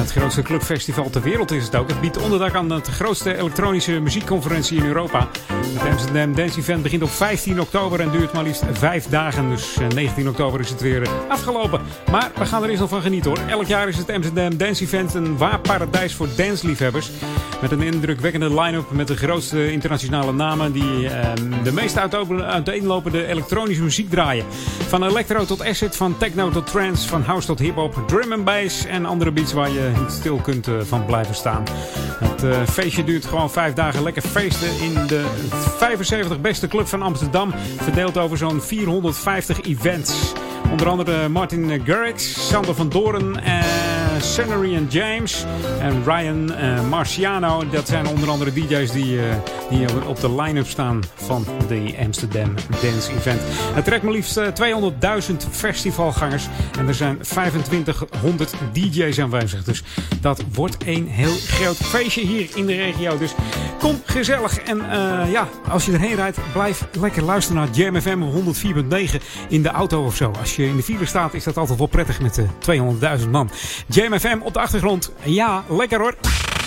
het 0.00 0.12
grootste 0.12 0.42
clubfestival 0.42 1.10
ter 1.10 1.22
wereld 1.22 1.50
is 1.50 1.64
het 1.64 1.76
ook. 1.76 1.88
Het 1.88 2.00
biedt 2.00 2.18
onderdak 2.18 2.54
aan 2.54 2.68
de 2.68 2.80
grootste 2.82 3.36
elektronische 3.36 4.00
muziekconferentie 4.00 4.78
in 4.78 4.86
Europa. 4.86 5.28
Het 5.52 5.90
Amsterdam 5.90 6.34
Dance 6.34 6.58
Event 6.58 6.82
begint 6.82 7.02
op 7.02 7.10
15 7.10 7.60
oktober 7.60 8.00
en 8.00 8.10
duurt 8.10 8.32
maar 8.32 8.44
liefst 8.44 8.64
vijf 8.72 9.06
dagen. 9.06 9.48
Dus 9.48 9.76
eh, 9.76 9.88
19 9.88 10.28
oktober 10.28 10.60
is 10.60 10.70
het 10.70 10.80
weer 10.80 11.02
eh, 11.02 11.10
afgelopen. 11.28 11.80
Maar 12.10 12.30
we 12.34 12.46
gaan 12.46 12.62
er 12.62 12.68
eens 12.68 12.80
nog 12.80 12.88
van 12.88 13.02
genieten 13.02 13.30
hoor. 13.30 13.48
Elk 13.48 13.66
jaar 13.66 13.88
is 13.88 13.96
het 13.96 14.10
Amsterdam 14.10 14.56
Dance 14.56 14.82
Event 14.82 15.14
een 15.14 15.36
waar 15.36 15.60
paradijs 15.60 16.14
voor 16.14 16.28
dansliefhebbers. 16.36 17.10
Met 17.60 17.70
een 17.70 17.82
indrukwekkende 17.82 18.60
line-up 18.60 18.90
met 18.90 19.06
de 19.06 19.16
grootste 19.16 19.72
internationale 19.72 20.32
namen 20.32 20.72
die 20.72 21.08
eh, 21.08 21.32
de 21.62 21.72
meest 21.72 21.98
uiteen- 21.98 22.42
uiteenlopende 22.42 23.26
elektronische 23.26 23.82
muziek 23.82 24.10
draaien. 24.10 24.44
Van 24.88 25.04
electro 25.04 25.44
tot 25.44 25.62
acid, 25.64 25.96
van 25.96 26.16
techno 26.18 26.50
tot 26.50 26.66
trance, 26.66 27.08
van 27.08 27.22
house 27.22 27.46
tot 27.46 27.58
hip-hop, 27.58 28.02
drum 28.06 28.32
and 28.32 28.44
bass 28.44 28.86
en 28.86 29.06
andere 29.06 29.30
beats 29.30 29.52
waar 29.52 29.70
je 29.70 29.92
niet 29.98 30.10
stil 30.12 30.36
kunt 30.36 30.68
eh, 30.68 30.74
van 30.80 31.04
blijven 31.04 31.34
staan. 31.34 31.62
Het 32.24 32.42
eh, 32.42 32.62
feestje 32.66 33.04
duurt 33.04 33.24
gewoon 33.26 33.50
vijf 33.50 33.74
dagen 33.74 34.02
lekker 34.02 34.22
feesten 34.22 34.80
in 34.80 35.06
de 35.06 35.24
75 35.78 36.40
beste 36.40 36.68
club 36.68 36.86
van 36.86 37.02
Amsterdam. 37.02 37.52
Verdeeld 37.76 38.18
over 38.18 38.36
zo'n 38.36 38.60
450 38.60 39.60
events. 39.60 40.32
Onder 40.70 40.88
andere 40.88 41.28
Martin 41.28 41.82
Garrix, 41.84 42.48
Sander 42.48 42.74
van 42.74 42.88
Doren, 42.88 43.42
eh 43.44 43.99
Sunnery 44.20 44.74
en 44.74 44.86
James 44.90 45.44
en 45.80 46.04
Ryan 46.04 46.52
eh, 46.52 46.88
Marciano. 46.88 47.68
Dat 47.70 47.88
zijn 47.88 48.06
onder 48.06 48.30
andere 48.30 48.52
DJ's 48.52 48.90
die, 48.90 49.18
eh, 49.18 49.34
die 49.70 50.06
op 50.06 50.20
de 50.20 50.34
line-up 50.34 50.66
staan 50.66 51.00
van 51.14 51.46
de 51.68 51.94
Amsterdam 52.04 52.54
Dance 52.82 53.12
Event. 53.12 53.40
Het 53.74 53.84
trekt 53.84 54.02
maar 54.02 54.12
liefst 54.12 54.36
eh, 54.36 54.46
200.000 54.46 55.36
festivalgangers 55.50 56.48
en 56.78 56.88
er 56.88 56.94
zijn 56.94 57.18
2500 57.18 58.54
DJ's 58.72 59.18
aanwezig. 59.18 59.64
Dus 59.64 59.82
dat 60.20 60.42
wordt 60.52 60.76
een 60.86 61.08
heel 61.08 61.34
groot 61.46 61.76
feestje 61.76 62.20
hier 62.20 62.48
in 62.54 62.66
de 62.66 62.74
regio. 62.74 63.18
Dus 63.18 63.34
kom 63.78 64.00
gezellig. 64.04 64.58
En 64.58 64.90
eh, 64.90 65.32
ja, 65.32 65.48
als 65.68 65.86
je 65.86 65.92
erheen 65.92 66.14
rijdt, 66.14 66.38
blijf 66.52 66.86
lekker 66.92 67.22
luisteren 67.22 67.62
naar 67.62 67.70
Jam 67.70 68.00
FM 68.00 68.22
104.9 69.14 69.22
in 69.48 69.62
de 69.62 69.68
auto 69.68 70.04
of 70.04 70.16
zo. 70.16 70.32
Als 70.40 70.56
je 70.56 70.66
in 70.66 70.76
de 70.76 70.82
file 70.82 71.06
staat, 71.06 71.34
is 71.34 71.44
dat 71.44 71.56
altijd 71.56 71.78
wel 71.78 71.86
prettig 71.86 72.20
met 72.20 72.34
de 72.34 72.46
200.000 73.20 73.30
man. 73.30 73.50
FM 74.18 74.38
op 74.42 74.52
de 74.52 74.58
achtergrond. 74.58 75.10
Ja, 75.22 75.64
lekker 75.68 76.00
hoor. 76.00 76.14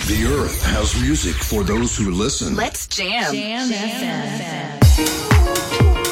The 0.06 0.36
earth 0.38 0.62
has 0.62 0.94
music 0.94 1.34
for 1.34 1.64
those 1.64 2.02
who 2.02 2.22
listen. 2.22 2.54
Let's 2.54 2.86
jam. 2.88 3.34
Jam 3.34 3.68
FM. 3.68 4.84
Baby, 4.94 6.03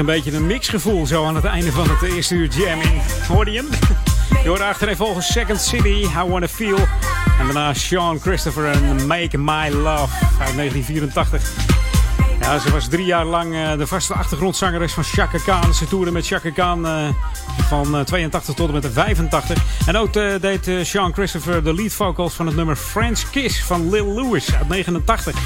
een 0.00 0.06
beetje 0.06 0.32
een 0.32 0.46
mixgevoel 0.46 1.06
zo 1.06 1.24
aan 1.24 1.34
het 1.34 1.44
einde 1.44 1.72
van 1.72 1.88
het 1.88 2.02
eerste 2.02 2.34
uur 2.34 2.48
jamming. 2.48 3.02
Hoorde 3.28 3.50
je 3.50 3.56
hem? 3.56 3.68
Je 4.42 4.48
hoorde 4.48 4.64
achterin 4.64 4.96
volgens 4.96 5.32
Second 5.32 5.60
City, 5.60 5.88
I 5.88 6.28
Wanna 6.28 6.48
Feel. 6.48 6.78
En 7.38 7.44
daarna 7.44 7.74
Sean 7.74 8.20
Christopher 8.20 8.70
en 8.70 9.06
Make 9.06 9.38
My 9.38 9.68
Love 9.68 10.14
uit 10.40 10.56
1984. 10.56 11.50
Ja, 12.40 12.58
ze 12.58 12.70
was 12.70 12.88
drie 12.88 13.04
jaar 13.04 13.24
lang 13.24 13.54
eh, 13.54 13.78
de 13.78 13.86
vaste 13.86 14.14
achtergrondzangeres 14.14 14.92
van 14.92 15.04
Chaka 15.04 15.38
Khan. 15.38 15.74
Ze 15.74 15.86
toerde 15.86 16.10
met 16.10 16.26
Chaka 16.26 16.50
Khan 16.50 16.86
eh, 16.86 17.08
van 17.68 17.96
eh, 17.96 18.04
82 18.04 18.54
tot 18.54 18.66
en 18.66 18.74
met 18.74 18.82
de 18.82 18.90
85. 18.90 19.64
En 19.86 19.96
ook 19.96 20.16
eh, 20.16 20.40
deed 20.40 20.68
eh, 20.68 20.84
Sean 20.84 21.12
Christopher 21.12 21.62
de 21.62 21.74
lead 21.74 21.92
vocals 21.92 22.34
van 22.34 22.46
het 22.46 22.56
nummer 22.56 22.76
French 22.76 23.30
Kiss 23.30 23.64
van 23.64 23.90
Lil 23.90 24.14
Lewis 24.14 24.54
uit 24.54 24.68
89. 24.68 25.36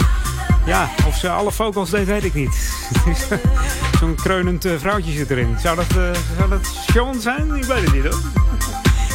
Ja, 0.66 0.90
of 1.06 1.16
ze 1.16 1.30
alle 1.30 1.52
vocals 1.52 1.90
deed, 1.90 2.06
weet 2.06 2.24
ik 2.24 2.34
niet. 2.34 2.72
Zo'n 4.04 4.14
kreunend 4.14 4.64
eh, 4.64 4.72
vrouwtje 4.76 5.12
zit 5.12 5.30
erin. 5.30 5.56
Zou 5.58 5.76
dat, 5.76 5.96
eh, 5.96 6.10
zou 6.36 6.50
dat 6.50 6.66
Sean 6.90 7.20
zijn? 7.20 7.54
Ik 7.54 7.64
weet 7.64 7.84
het 7.84 7.92
niet 7.92 8.04
hoor. 8.04 8.20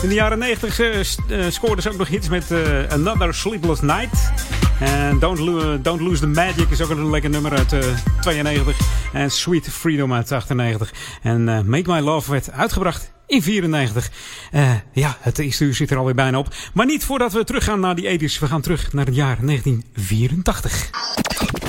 In 0.02 0.10
de 0.10 0.16
jaren 0.16 0.40
90 0.40 0.80
eh, 0.80 1.46
scoorde 1.50 1.82
ze 1.82 1.90
ook 1.90 1.98
nog 1.98 2.08
hits 2.08 2.30
met 2.30 2.54
Another 2.90 3.34
Sleepless 3.34 3.82
Night. 3.82 4.32
En 4.80 5.20
Don't, 5.20 5.38
Don't 5.84 6.02
Lose 6.02 6.20
the 6.20 6.28
Magic 6.28 6.70
is 6.70 6.82
ook 6.82 6.90
een 6.90 7.10
lekker 7.10 7.30
nummer 7.30 7.52
uit 7.52 7.74
eh 7.74 7.80
92. 8.22 8.78
En 9.14 9.32
Sweet 9.32 9.70
Freedom 9.70 10.14
uit 10.14 10.32
98. 10.32 10.94
En 11.22 11.44
Make 11.44 11.92
My 11.92 12.00
Love 12.00 12.32
werd 12.32 12.52
uitgebracht 12.52 13.12
in 13.30 13.42
94. 13.42 14.12
Eh, 14.52 14.72
ja, 14.94 15.18
het 15.20 15.40
eerste 15.40 15.64
uur 15.64 15.74
zit 15.74 15.92
er 15.92 15.98
alweer 15.98 16.16
bijna 16.16 16.38
op. 16.38 16.56
Maar 16.74 16.86
niet 16.86 17.04
voordat 17.04 17.34
we 17.34 17.44
teruggaan 17.44 17.80
naar 17.80 17.96
die 17.96 18.20
80s. 18.20 18.40
We 18.40 18.48
gaan 18.48 18.62
terug 18.62 18.94
naar 18.94 19.06
het 19.06 19.16
jaar 19.16 19.38
1984. 19.42 20.90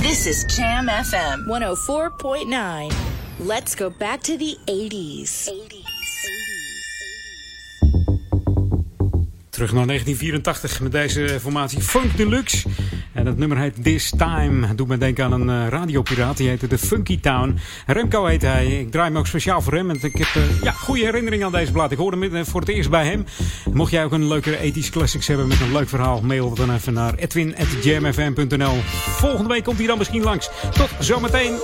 This 0.01 0.27
is 0.27 0.57
Jam 0.57 0.89
FM 0.89 1.39
104.9. 1.47 2.97
Let's 3.47 3.75
go 3.75 3.93
back 3.99 4.21
to 4.21 4.37
the 4.37 4.57
80s. 4.65 5.90
Terug 9.61 9.75
naar 9.75 9.87
1984 9.87 10.81
met 10.81 10.93
deze 10.93 11.41
formatie 11.41 11.81
Funk 11.81 12.17
Deluxe. 12.17 12.69
En 13.13 13.27
het 13.27 13.39
nummer 13.39 13.59
heet 13.59 13.83
This 13.83 14.13
Time. 14.17 14.75
Doet 14.75 14.89
me 14.89 14.99
denken 14.99 15.25
aan 15.25 15.33
een 15.33 15.65
eh, 15.65 15.69
radiopiraat. 15.69 16.37
Die 16.37 16.49
heette 16.49 16.67
The 16.67 16.79
Funky 16.79 17.21
Town. 17.21 17.59
Remco 17.87 18.25
heet 18.25 18.43
hij. 18.43 18.67
Ik 18.67 18.91
draai 18.91 19.09
hem 19.09 19.19
ook 19.19 19.27
speciaal 19.27 19.63
voor 19.63 19.75
hem. 19.75 19.87
Want 19.87 20.05
ik 20.05 20.17
heb 20.17 20.27
eh, 20.35 20.63
ja, 20.63 20.73
goede 20.73 21.05
herinneringen 21.05 21.47
aan 21.47 21.53
deze 21.53 21.73
plaat. 21.73 21.91
Ik 21.91 21.99
hoorde 21.99 22.19
hem 22.19 22.35
eh, 22.37 22.45
voor 22.45 22.61
het 22.61 22.69
eerst 22.69 22.91
bij 22.91 23.07
hem. 23.07 23.25
Mocht 23.73 23.91
jij 23.91 24.05
ook 24.05 24.13
een 24.13 24.29
leuke 24.29 24.73
80s 24.73 24.91
classics 24.91 25.27
hebben 25.27 25.49
met 25.49 25.61
een 25.61 25.73
leuk 25.73 25.89
verhaal, 25.89 26.21
mail 26.21 26.55
dan 26.55 26.75
even 26.75 26.93
naar 26.93 27.15
edwin.jamfm.nl. 27.15 28.81
Volgende 29.17 29.49
week 29.49 29.65
komt 29.65 29.79
hij 29.79 29.87
dan 29.87 29.99
misschien 29.99 30.23
langs. 30.23 30.51
Tot 30.73 30.91
zometeen. 30.99 31.59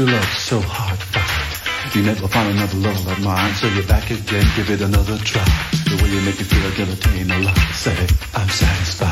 True 0.00 0.12
love's 0.14 0.38
so 0.38 0.60
hard 0.60 0.98
to. 0.98 1.98
You 1.98 2.04
never 2.04 2.28
find 2.28 2.48
another 2.56 2.78
love 2.78 3.06
like 3.06 3.20
mine, 3.20 3.54
so 3.54 3.66
you're 3.68 3.86
back 3.86 4.10
again, 4.10 4.46
give 4.56 4.70
it 4.70 4.80
another 4.80 5.18
try. 5.18 5.44
The 5.88 6.00
way 6.02 6.10
you 6.10 6.20
make 6.22 6.38
me 6.38 6.44
feel, 6.44 6.64
I 6.64 6.92
attain 6.92 7.30
a 7.30 7.38
lot. 7.40 7.58
Say, 7.74 8.06
I'm 8.34 8.48
satisfied. 8.48 9.09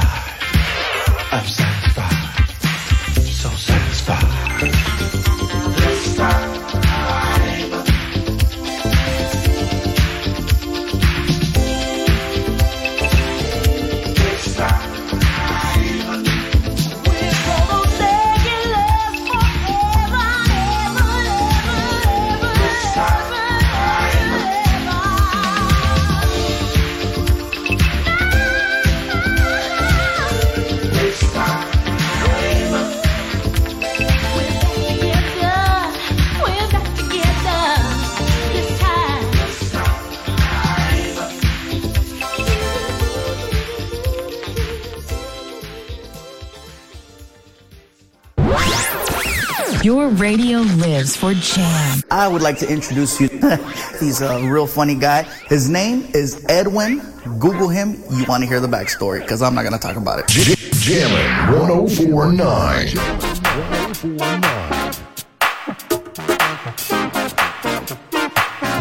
Your 49.83 50.09
radio 50.09 50.59
lives 50.59 51.17
for 51.17 51.33
jam. 51.35 52.03
I 52.11 52.27
would 52.27 52.43
like 52.43 52.59
to 52.59 52.69
introduce 52.71 53.21
you. 53.21 53.29
He's 54.01 54.21
a 54.21 54.43
real 54.49 54.67
funny 54.67 54.97
guy. 54.97 55.23
His 55.49 55.69
name 55.69 56.09
is 56.15 56.45
Edwin. 56.49 56.99
Google 57.39 57.69
him. 57.69 58.03
You 58.11 58.25
want 58.25 58.43
to 58.43 58.49
hear 58.49 58.59
the 58.61 58.67
backstory 58.67 59.21
because 59.21 59.41
I'm 59.41 59.55
not 59.55 59.63
going 59.63 59.75
to 59.75 59.79
talk 59.79 59.97
about 59.97 60.19
it. 60.19 60.27
J- 60.29 60.55
Jammin' 60.73 61.61
1049. 61.61 62.89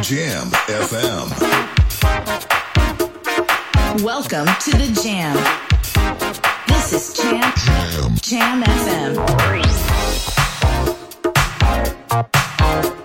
Jam 0.02 0.48
FM. 0.68 1.28
Welcome 4.04 4.48
to 4.48 4.72
the 4.72 5.00
Jam. 5.04 5.36
This 6.68 6.94
is 6.94 7.18
Jam 7.18 7.54
Jam 8.22 8.64
FM. 8.64 9.87
I 12.10 12.97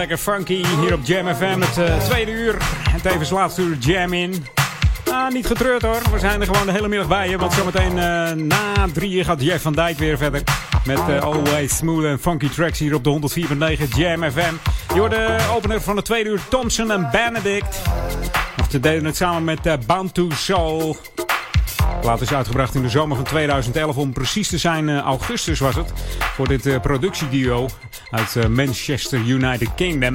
lekker 0.00 0.18
funky 0.18 0.64
hier 0.80 0.94
op 0.94 1.00
Jam 1.02 1.34
FM. 1.34 1.60
Het 1.60 1.78
eh, 1.78 1.98
tweede 1.98 2.30
uur. 2.30 2.56
En 2.94 3.02
tevens 3.02 3.30
laatste 3.30 3.62
uur 3.62 3.76
Jam 3.78 4.12
in. 4.12 4.46
Ah, 5.10 5.32
niet 5.32 5.46
getreurd 5.46 5.82
hoor. 5.82 6.00
We 6.12 6.18
zijn 6.18 6.40
er 6.40 6.46
gewoon 6.46 6.66
de 6.66 6.72
hele 6.72 6.88
middag 6.88 7.08
bij 7.08 7.28
je. 7.28 7.38
Want 7.38 7.52
zometeen 7.52 7.98
eh, 7.98 8.32
na 8.32 8.88
drieën 8.92 9.24
gaat 9.24 9.42
Jeff 9.42 9.62
van 9.62 9.72
Dijk 9.72 9.98
weer 9.98 10.18
verder. 10.18 10.42
Met 10.84 10.98
eh, 11.08 11.22
Always 11.22 11.76
Smooth 11.76 12.04
en 12.04 12.18
Funky 12.20 12.48
Tracks 12.48 12.78
hier 12.78 12.94
op 12.94 13.04
de 13.04 13.20
104.9 13.78 13.88
Jam 13.96 14.30
FM. 14.30 14.54
Je 14.94 15.00
hoort 15.00 15.10
de 15.10 15.38
opener 15.54 15.80
van 15.80 15.96
de 15.96 16.02
tweede 16.02 16.30
uur 16.30 16.40
Thompson 16.48 16.90
en 16.90 17.08
Benedict. 17.12 17.80
Of 18.60 18.66
ze 18.70 18.80
deden 18.80 19.04
het 19.04 19.16
samen 19.16 19.44
met 19.44 19.66
uh, 19.66 19.72
Bantu 19.86 20.28
Soul. 20.34 20.96
Plaat 22.00 22.20
is 22.20 22.32
uitgebracht 22.32 22.74
in 22.74 22.82
de 22.82 22.88
zomer 22.88 23.16
van 23.16 23.24
2011. 23.24 23.96
Om 23.96 24.12
precies 24.12 24.48
te 24.48 24.58
zijn, 24.58 25.00
augustus 25.00 25.58
was 25.58 25.74
het. 25.74 25.92
Voor 26.18 26.48
dit 26.48 26.82
productieduo 26.82 27.68
uit 28.10 28.36
eh, 28.36 28.46
Manchester, 28.46 29.18
United 29.18 29.74
Kingdom. 29.74 30.14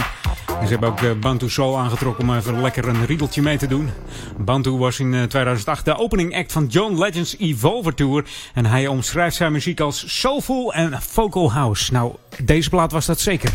En 0.59 0.67
ze 0.67 0.71
hebben 0.71 0.89
ook 0.89 1.01
eh, 1.01 1.11
Bantu 1.19 1.49
Soul 1.49 1.77
aangetrokken 1.77 2.29
om 2.29 2.35
even 2.35 2.61
lekker 2.61 2.87
een 2.87 3.05
riedeltje 3.05 3.41
mee 3.41 3.57
te 3.57 3.67
doen. 3.67 3.89
Bantu 4.37 4.71
was 4.71 4.99
in 4.99 5.13
eh, 5.13 5.23
2008 5.23 5.85
de 5.85 5.97
opening 5.97 6.35
act 6.35 6.51
van 6.51 6.65
John 6.65 6.99
Legends 6.99 7.37
Evolver 7.37 7.93
Tour. 7.93 8.25
En 8.53 8.65
hij 8.65 8.87
omschrijft 8.87 9.35
zijn 9.35 9.51
muziek 9.51 9.79
als 9.79 10.19
soulful 10.19 10.73
en 10.73 11.01
vocal 11.01 11.51
house. 11.51 11.93
Nou, 11.93 12.15
deze 12.43 12.69
plaat 12.69 12.91
was 12.91 13.05
dat 13.05 13.19
zeker. 13.19 13.53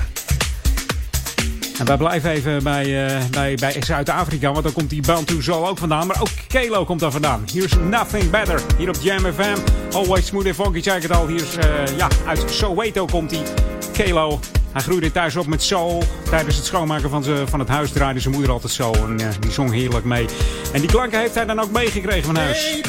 En 1.78 1.86
wij 1.86 1.96
blijven 1.96 2.30
even 2.30 2.62
bij, 2.62 3.06
eh, 3.06 3.24
bij, 3.30 3.54
bij 3.54 3.76
Zuid-Afrika, 3.80 4.52
want 4.52 4.64
dan 4.64 4.72
komt 4.72 4.90
die 4.90 5.02
Bantu 5.02 5.42
Soul 5.42 5.68
ook 5.68 5.78
vandaan. 5.78 6.06
Maar 6.06 6.20
ook 6.20 6.28
Kelo 6.46 6.84
komt 6.84 7.00
daar 7.00 7.10
vandaan. 7.10 7.44
Hier 7.52 7.64
is 7.64 7.76
Nothing 7.76 8.30
Better, 8.30 8.62
hier 8.78 8.88
op 8.88 8.96
Jam 9.00 9.32
FM. 9.32 9.56
Always 9.92 10.26
smooth 10.26 10.46
and 10.46 10.54
funky, 10.54 10.78
ik 10.78 11.02
het 11.02 11.12
al. 11.12 11.26
Hier 11.26 11.42
is, 11.42 11.56
eh, 11.56 11.96
ja, 11.96 12.08
uit 12.26 12.44
Soweto 12.50 13.04
komt 13.04 13.30
hij. 13.30 13.69
Kelo, 13.92 14.40
hij 14.72 14.82
groeide 14.82 15.12
thuis 15.12 15.36
op 15.36 15.46
met 15.46 15.62
soul. 15.62 16.02
Tijdens 16.30 16.56
het 16.56 16.64
schoonmaken 16.64 17.10
van, 17.10 17.22
z'n- 17.22 17.46
van 17.46 17.58
het 17.58 17.68
huis 17.68 17.92
draaide 17.92 18.20
zijn 18.20 18.34
moeder 18.34 18.52
altijd 18.52 18.72
zo. 18.72 18.92
En 18.92 19.20
eh, 19.20 19.26
die 19.40 19.50
zong 19.50 19.72
heerlijk 19.72 20.04
mee. 20.04 20.26
En 20.72 20.80
die 20.80 20.90
klanken 20.90 21.18
heeft 21.20 21.34
hij 21.34 21.44
dan 21.44 21.60
ook 21.60 21.70
meegekregen 21.70 22.24
van 22.24 22.36
huis. 22.36 22.80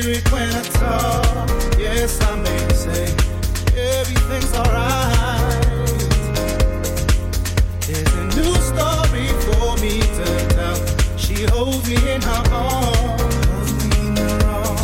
You 0.00 0.06
could 0.06 0.14
hear 0.14 0.22
it 0.22 0.32
when 0.32 0.48
I 0.48 0.62
talk. 0.62 1.78
Yes, 1.78 2.20
I 2.22 2.34
may 2.36 2.68
say 2.72 3.04
everything's 3.76 4.54
alright. 4.54 5.60
There's 7.86 8.14
a 8.14 8.24
new 8.34 8.54
story 8.64 9.28
for 9.44 9.76
me 9.82 10.00
to 10.00 10.24
tell. 10.54 10.78
She 11.18 11.44
holds 11.44 11.86
me 11.86 11.96
in 12.14 12.22
her 12.22 12.42
arms. 12.50 13.32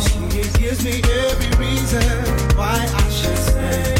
She 0.07 0.19
gives 0.59 0.81
me 0.85 1.01
every 1.25 1.51
reason 1.65 2.07
why 2.55 2.77
I 2.77 3.09
should 3.09 3.39
stay. 3.39 3.95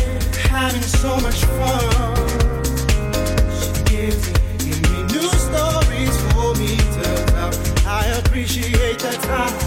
Having 0.50 0.84
so 0.84 1.18
much 1.18 1.44
fun. 1.58 2.16
Give 3.86 4.18
me, 4.24 4.34
give 4.60 4.80
me 4.92 4.98
new 5.14 5.30
stories 5.48 6.16
for 6.32 6.54
me 6.62 6.78
to 6.78 7.26
tell. 7.34 7.52
I 7.88 8.06
appreciate 8.20 9.00
the 9.00 9.18
time. 9.26 9.67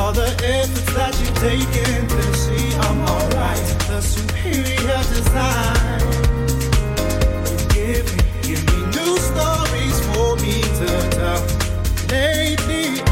All 0.00 0.12
the 0.14 0.32
efforts 0.42 0.94
that 0.94 1.12
you've 1.20 1.34
taken 1.34 2.08
to 2.08 2.22
see 2.34 2.74
I'm 2.86 3.00
alright. 3.02 3.66
The 3.90 4.00
superior 4.00 5.02
design. 5.12 6.00
Give 7.68 8.06
me, 8.16 8.22
give 8.40 8.62
me 8.70 8.78
new 8.96 9.18
stories 9.30 9.98
for 10.08 10.36
me 10.36 10.62
to 10.80 10.90
tell. 11.10 11.42
Lately 12.08 13.09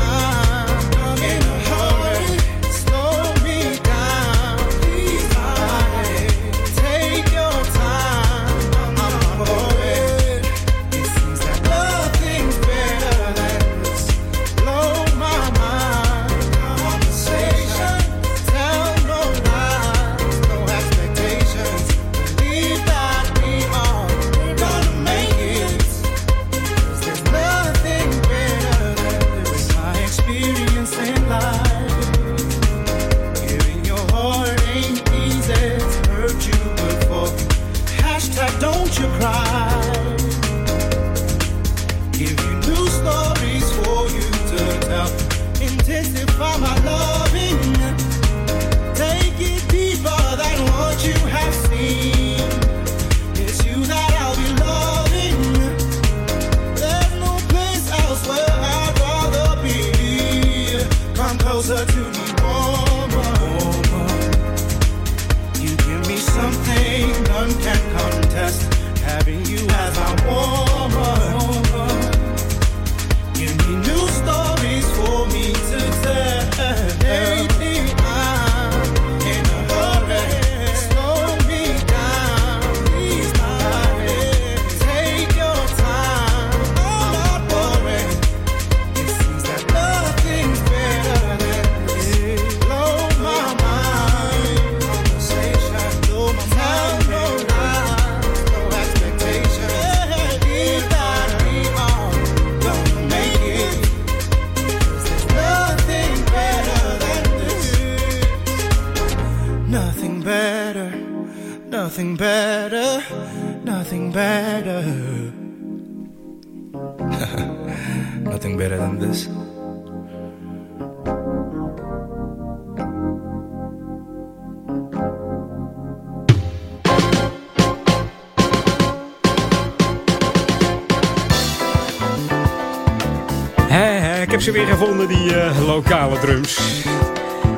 drums. 136.06 136.82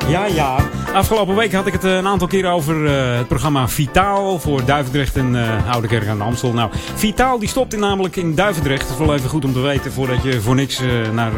Ja, 0.07 0.25
ja. 0.25 0.57
Afgelopen 0.93 1.35
week 1.35 1.53
had 1.53 1.67
ik 1.67 1.73
het 1.73 1.83
eh, 1.83 1.95
een 1.95 2.07
aantal 2.07 2.27
keer 2.27 2.51
over 2.51 2.85
eh, 2.85 3.17
het 3.17 3.27
programma 3.27 3.67
Vitaal 3.67 4.39
voor 4.39 4.65
Duivendrecht 4.65 5.15
en 5.15 5.35
eh 5.35 5.71
Oude 5.71 5.87
Kerk 5.87 6.07
aan 6.07 6.17
de 6.17 6.23
Amstel. 6.23 6.53
Nou, 6.53 6.71
Vitaal 6.95 7.39
die 7.39 7.49
stopt 7.49 7.73
in, 7.73 7.79
namelijk 7.79 8.15
in 8.15 8.35
Duivendrecht. 8.35 8.81
Dat 8.81 8.99
is 8.99 9.05
wel 9.05 9.15
even 9.15 9.29
goed 9.29 9.45
om 9.45 9.53
te 9.53 9.59
weten 9.59 9.91
voordat 9.91 10.23
je 10.23 10.41
voor 10.41 10.55
niks 10.55 10.81
naar, 11.13 11.31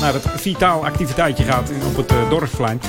naar 0.00 0.12
het 0.12 0.26
Vitaal 0.36 0.84
activiteitje 0.84 1.44
gaat 1.44 1.70
op 1.86 1.96
het 1.96 2.12
dorpsplein. 2.28 2.80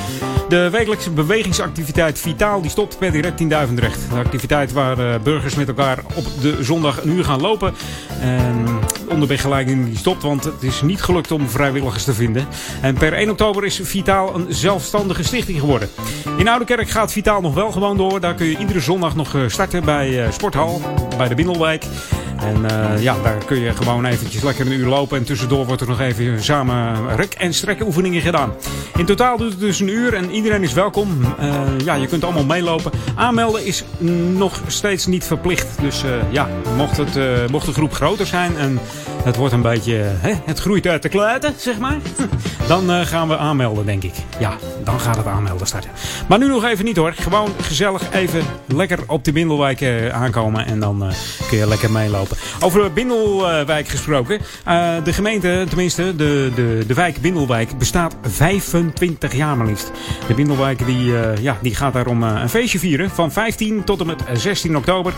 De 0.49 0.69
wekelijkse 0.69 1.11
bewegingsactiviteit 1.11 2.19
Vitaal 2.19 2.61
die 2.61 2.71
stopt 2.71 2.97
per 2.97 3.11
direct 3.11 3.39
in 3.39 3.49
Duivendrecht. 3.49 3.99
De 4.09 4.19
activiteit 4.19 4.71
waar 4.71 5.21
burgers 5.21 5.55
met 5.55 5.67
elkaar 5.67 5.99
op 6.15 6.25
de 6.41 6.63
zondag 6.63 7.03
een 7.03 7.09
uur 7.09 7.23
gaan 7.23 7.41
lopen. 7.41 7.73
En 8.21 8.65
onder 9.11 9.27
begeleiding 9.27 9.85
die 9.85 9.97
stopt, 9.97 10.23
want 10.23 10.43
het 10.43 10.63
is 10.63 10.81
niet 10.81 11.01
gelukt 11.01 11.31
om 11.31 11.49
vrijwilligers 11.49 12.03
te 12.03 12.13
vinden. 12.13 12.47
En 12.81 12.95
per 12.95 13.13
1 13.13 13.29
oktober 13.29 13.65
is 13.65 13.79
Vitaal 13.83 14.35
een 14.35 14.45
zelfstandige 14.49 15.23
stichting 15.23 15.59
geworden. 15.59 15.89
In 16.37 16.47
Oudekerk 16.47 16.89
gaat 16.89 17.11
Vitaal 17.11 17.41
nog 17.41 17.53
wel 17.53 17.71
gewoon 17.71 17.97
door. 17.97 18.19
Daar 18.19 18.33
kun 18.33 18.45
je 18.45 18.57
iedere 18.57 18.79
zondag 18.79 19.15
nog 19.15 19.35
eh, 19.35 19.41
starten 19.47 19.85
bij 19.85 20.23
eh, 20.25 20.31
Sporthal, 20.31 20.81
bij 21.17 21.27
de 21.27 21.35
Bindelwijk. 21.35 21.85
En 22.43 22.65
eh, 22.69 23.01
ja, 23.03 23.15
daar 23.23 23.45
kun 23.45 23.59
je 23.59 23.73
gewoon 23.73 24.05
eventjes 24.05 24.43
lekker 24.43 24.65
een 24.65 24.71
uur 24.71 24.87
lopen. 24.87 25.17
En 25.17 25.23
tussendoor 25.23 25.65
wordt 25.65 25.81
er 25.81 25.87
nog 25.87 25.99
even 25.99 26.43
samen 26.43 27.15
rek- 27.15 27.33
en 27.33 27.53
strekken 27.53 28.21
gedaan. 28.21 28.53
In 28.97 29.05
totaal 29.05 29.37
duurt 29.37 29.51
het 29.51 29.59
dus 29.59 29.79
een 29.79 29.87
uur 29.87 30.13
en 30.13 30.31
iedereen 30.31 30.63
is 30.63 30.73
welkom. 30.73 31.35
Eh, 31.39 31.63
ja, 31.85 31.93
je 31.93 32.07
kunt 32.07 32.23
allemaal 32.23 32.45
meelopen. 32.45 32.91
Aanmelden 33.15 33.65
is 33.65 33.83
nog 34.33 34.61
steeds 34.67 35.05
niet 35.05 35.23
verplicht. 35.23 35.67
Dus 35.81 36.03
eh, 36.03 36.09
ja, 36.29 36.47
mocht, 36.77 36.97
het, 36.97 37.17
mocht 37.51 37.65
de 37.65 37.73
groep 37.73 37.93
groter 37.93 38.25
zijn 38.25 38.57
en 38.57 38.79
het 39.23 39.35
wordt 39.35 39.53
een 39.53 39.61
beetje... 39.61 40.03
het 40.45 40.59
groeit 40.59 40.87
uit 40.87 41.01
de 41.01 41.09
kluiten, 41.09 41.53
zeg 41.57 41.79
maar. 41.79 41.97
Dan 42.67 43.05
gaan 43.05 43.27
we 43.27 43.37
aanmelden, 43.37 43.85
denk 43.85 44.03
ik. 44.03 44.13
Ja, 44.39 44.57
dan 44.83 44.99
gaat 44.99 45.17
het 45.17 45.25
aanmelden 45.25 45.67
starten. 45.67 45.89
Maar 46.27 46.39
nu 46.39 46.47
nog 46.47 46.65
even 46.65 46.85
niet 46.85 46.95
hoor. 46.95 47.13
Gewoon 47.13 47.49
gezellig 47.61 48.13
even 48.13 48.41
lekker 48.67 48.99
op 49.07 49.23
de 49.25 49.31
Bindelwijk 49.31 49.81
eh, 49.81 50.09
aankomen. 50.09 50.65
En 50.65 50.79
dan 50.79 51.11
kun 51.49 51.57
je 51.57 51.67
lekker 51.67 51.91
meelopen. 51.91 52.30
Over 52.59 52.93
Bindelwijk 52.93 53.87
gesproken. 53.87 54.39
Eh, 54.65 55.03
de 55.03 55.13
gemeente, 55.13 55.65
tenminste 55.67 56.15
de, 56.15 56.51
de, 56.55 56.83
de 56.87 56.93
wijk 56.93 57.21
Bindelwijk, 57.21 57.77
bestaat 57.77 58.15
25 58.21 59.35
jaar 59.35 59.57
maar 59.57 59.67
liefst. 59.67 59.91
De 60.27 60.33
Bindelwijk 60.33 60.85
die, 60.85 61.17
eh, 61.17 61.37
ja, 61.43 61.57
die 61.61 61.75
gaat 61.75 61.93
daarom 61.93 62.23
eh, 62.23 62.41
een 62.41 62.49
feestje 62.49 62.79
vieren. 62.79 63.09
Van 63.09 63.31
15 63.31 63.83
tot 63.83 63.99
en 63.99 64.05
met 64.05 64.23
16 64.33 64.77
oktober. 64.77 65.13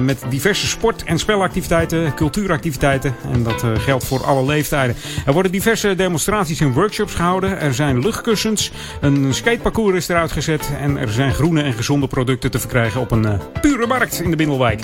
Met 0.00 0.22
diverse 0.28 0.66
sport- 0.66 1.04
en 1.04 1.18
spelactiviteiten, 1.18 2.14
cultuuractiviteiten. 2.14 3.14
En 3.32 3.42
dat 3.42 3.64
geldt 3.78 4.04
voor 4.04 4.24
alle 4.24 4.44
leeftijden. 4.44 4.96
Er 5.26 5.32
worden 5.32 5.52
diverse 5.52 5.94
demonstraties 5.94 6.60
en 6.60 6.72
workshops 6.72 7.14
gehouden. 7.14 7.60
Er 7.60 7.74
zijn 7.74 8.00
luchtkussens. 8.00 8.72
Een 9.00 9.34
skateparcours 9.34 9.96
is 9.96 10.08
eruit 10.08 10.32
gezet. 10.32 10.70
En 10.80 10.96
er 10.96 11.12
zijn 11.12 11.34
groene 11.34 11.62
en 11.62 11.72
gezonde 11.72 12.06
producten 12.06 12.50
te 12.50 12.58
verkrijgen 12.58 13.00
op 13.00 13.10
een 13.10 13.40
pure 13.60 13.86
markt 13.86 14.20
in 14.20 14.30
de 14.30 14.36
Bindelwijk. 14.36 14.80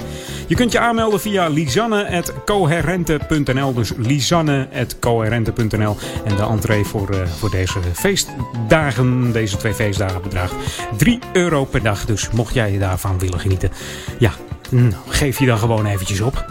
Je 0.47 0.55
kunt 0.55 0.73
je 0.73 0.79
aanmelden 0.79 1.21
via 1.21 1.49
lisanne.coherente.nl. 1.55 3.75
Dus 3.75 3.93
lisanne.coherente.nl. 3.97 5.97
En 6.25 6.37
de 6.37 6.43
entree 6.43 6.85
voor, 6.85 7.11
eh, 7.11 7.21
voor 7.39 7.51
deze 7.51 7.79
feestdagen, 7.93 9.33
deze 9.33 9.57
twee 9.57 9.75
feestdagen, 9.75 10.23
bedraagt 10.23 10.55
3 10.97 11.19
euro 11.33 11.65
per 11.65 11.83
dag. 11.83 12.05
Dus 12.05 12.31
mocht 12.31 12.55
jij 12.55 12.73
je 12.73 12.79
daarvan 12.79 13.19
willen 13.19 13.41
genieten, 13.41 13.71
ja, 14.19 14.33
nou, 14.71 14.95
geef 15.09 15.39
je 15.39 15.47
dan 15.47 15.59
gewoon 15.59 15.87
eventjes 15.87 16.21
op. 16.21 16.45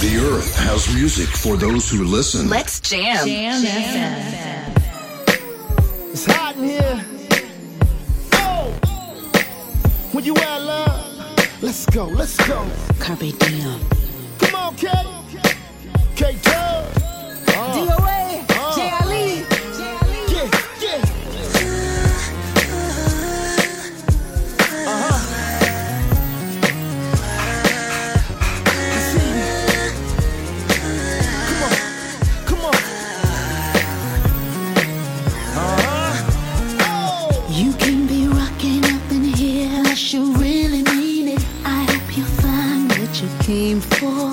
The 0.00 0.28
earth 0.30 0.56
has 0.56 0.88
music 0.88 1.28
for 1.28 1.58
those 1.58 1.96
who 1.96 2.16
listen. 2.16 2.48
Let's 2.48 2.78
jam. 2.82 3.28
Jam 3.28 3.62
It's 6.12 6.26
hot 6.26 6.56
in 6.56 6.64
here. 6.64 7.04
Oh, 8.32 8.72
when 10.10 10.24
you 10.24 10.36
out 10.36 10.62
love, 10.62 11.00
let's 11.60 11.86
go, 11.94 12.06
let's 12.06 12.36
go. 12.36 12.66
Carpe 12.98 13.32
diem. 13.38 14.01
Come 14.52 14.66
on, 14.66 14.76
K. 14.76 16.36
K. 16.42 17.01
came 43.52 43.80
for. 43.82 44.32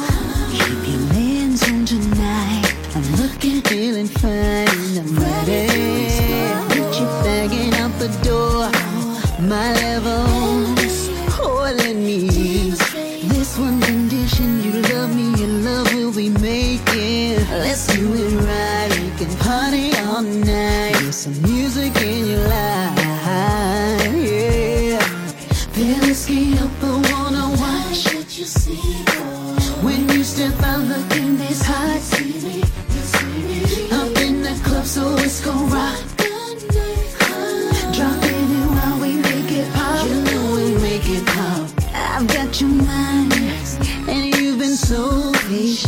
Keep 0.53 0.81
your 0.91 1.05
hands 1.13 1.63
on 1.63 1.85
tonight. 1.85 2.73
I'm 2.95 3.07
looking, 3.21 3.61
feeling 3.61 4.07
fine. 4.07 4.97
I'm 4.97 5.28
so 35.39 35.51
it's 35.51 35.57
gon' 35.57 35.69
rock. 35.69 35.97
Dropping 37.93 38.49
it 38.59 38.67
while 38.75 38.99
we 38.99 39.15
make 39.15 39.51
it 39.51 39.73
pop. 39.73 40.07
You 40.07 40.15
know 40.21 40.55
we 40.55 40.65
make 40.81 41.07
it 41.07 41.25
pop. 41.25 41.69
I've 41.93 42.27
got 42.27 42.59
your 42.59 42.69
mind, 42.69 43.33
and 44.07 44.35
you've 44.35 44.59
been 44.59 44.75
so. 44.75 45.31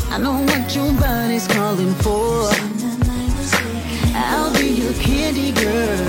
I 0.10 0.18
know 0.18 0.42
what 0.44 0.76
your 0.76 0.92
body's 0.94 1.48
calling 1.48 1.94
for. 1.96 2.50
I'll 4.16 4.54
be 4.54 4.68
your 4.82 4.94
candy 4.94 5.52
girl. 5.52 6.00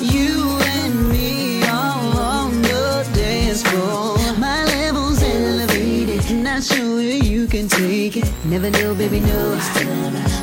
You 0.00 0.58
and 0.76 1.08
me 1.10 1.62
all 1.68 2.18
on 2.18 2.62
the 2.62 3.06
dance 3.14 3.62
floor. 3.62 4.16
My 4.38 4.64
level's 4.64 5.22
elevated, 5.22 6.30
not 6.42 6.62
sure 6.62 7.00
you 7.00 7.46
can 7.46 7.68
take 7.68 8.16
it. 8.16 8.32
Never 8.44 8.70
know, 8.70 8.94
baby, 8.94 9.20
no. 9.20 9.60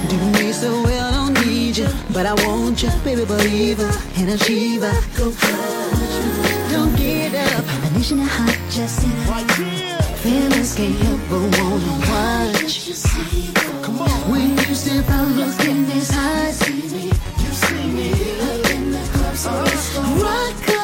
Do 0.10 0.18
me 0.40 0.54
so 0.54 0.72
well, 0.84 0.97
but 2.18 2.26
I 2.26 2.34
want 2.48 2.82
you, 2.82 2.90
baby, 3.04 3.26
believer 3.26 3.92
and 4.18 4.32
achiever. 4.32 4.92
Go 5.16 5.30
don't 6.72 6.96
get 6.98 7.36
up. 7.36 7.64
Combination 7.68 8.22
of 8.22 8.28
hot, 8.28 8.58
just 8.72 9.04
in 9.04 9.12
Right 9.30 9.52
here. 9.52 10.00
Feelings 10.26 10.74
can't 10.76 10.96
help 10.96 11.22
but 11.30 11.44
wanna 11.60 11.96
watch. 12.10 12.74
Come 13.84 14.02
on. 14.02 14.32
When 14.32 14.50
you 14.50 14.74
step 14.74 15.08
out 15.12 15.28
looking 15.28 15.86
this 15.86 16.10
hot, 16.10 16.58
You 17.44 17.52
see 17.64 17.88
me. 17.98 18.10
rock 19.44 19.96
on, 20.00 20.20
rock 20.20 20.77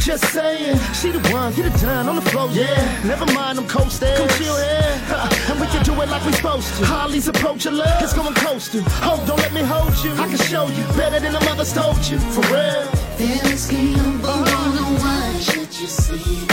just 0.00 0.24
saying. 0.32 0.78
She 0.94 1.10
the 1.10 1.20
one, 1.30 1.52
get 1.54 1.66
it 1.66 1.78
done 1.80 2.08
on 2.08 2.16
the 2.16 2.22
floor, 2.22 2.48
yeah. 2.52 3.02
Never 3.04 3.26
mind 3.32 3.58
them 3.58 3.68
coasters. 3.68 4.18
Come 4.18 4.28
chill 4.30 4.56
here. 4.56 5.00
Huh. 5.06 5.52
And 5.52 5.60
we 5.60 5.66
can 5.66 5.84
do 5.84 5.92
it 6.00 6.08
like 6.08 6.24
we 6.24 6.32
supposed 6.32 6.74
to. 6.78 6.86
Holly's 6.86 7.28
approach 7.28 7.64
your 7.64 7.74
love. 7.74 8.02
It's 8.02 8.14
going 8.14 8.34
coastal. 8.34 8.82
Oh, 9.02 9.22
don't 9.26 9.38
let 9.38 9.52
me 9.52 9.62
hold 9.62 9.94
you. 10.02 10.12
I 10.12 10.26
can 10.26 10.38
show 10.38 10.66
you 10.68 10.84
better 10.96 11.20
than 11.20 11.32
the 11.32 11.40
mother's 11.40 11.72
told 11.72 11.98
you. 12.08 12.18
For 12.18 12.40
real. 12.52 12.88
Can't 13.20 13.96
help 13.96 14.22
but 14.22 14.38
wanna 14.50 14.98
watch. 15.00 15.42
Should 15.42 15.80
you 15.80 15.86
see 15.86 16.46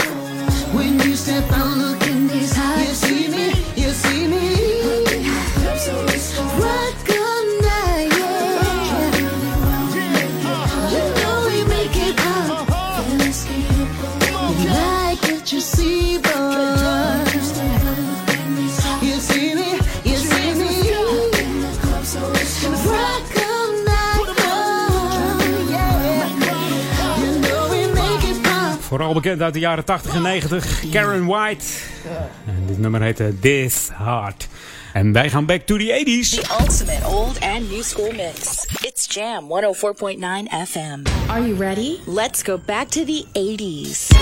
When 0.74 1.00
you 1.00 1.16
step 1.16 1.50
out 1.52 1.87
Vooral 29.08 29.22
bekend 29.24 29.42
uit 29.42 29.54
de 29.54 29.60
jaren 29.60 29.84
80 29.84 30.14
en 30.14 30.22
90. 30.22 30.90
Karen 30.90 31.26
White. 31.26 31.64
En 32.46 32.66
dit 32.66 32.78
nummer 32.78 33.02
heette 33.02 33.38
This 33.40 33.88
Heart. 33.92 34.48
En 34.92 35.12
wij 35.12 35.30
gaan 35.30 35.46
back 35.46 35.60
to 35.60 35.76
the 35.76 36.04
80s. 36.04 36.40
The 36.40 36.56
ultimate 36.60 37.06
old 37.06 37.40
and 37.40 37.70
new 37.70 37.82
school 37.82 38.12
mix. 38.12 38.66
It's 38.80 39.14
Jam 39.14 39.44
104.9 39.44 40.68
FM. 40.68 41.30
Are 41.30 41.46
you 41.46 41.56
ready? 41.58 41.96
Let's 42.06 42.42
go 42.42 42.60
back 42.66 42.88
to 42.88 43.04
the 43.04 43.24
80s. 43.32 44.16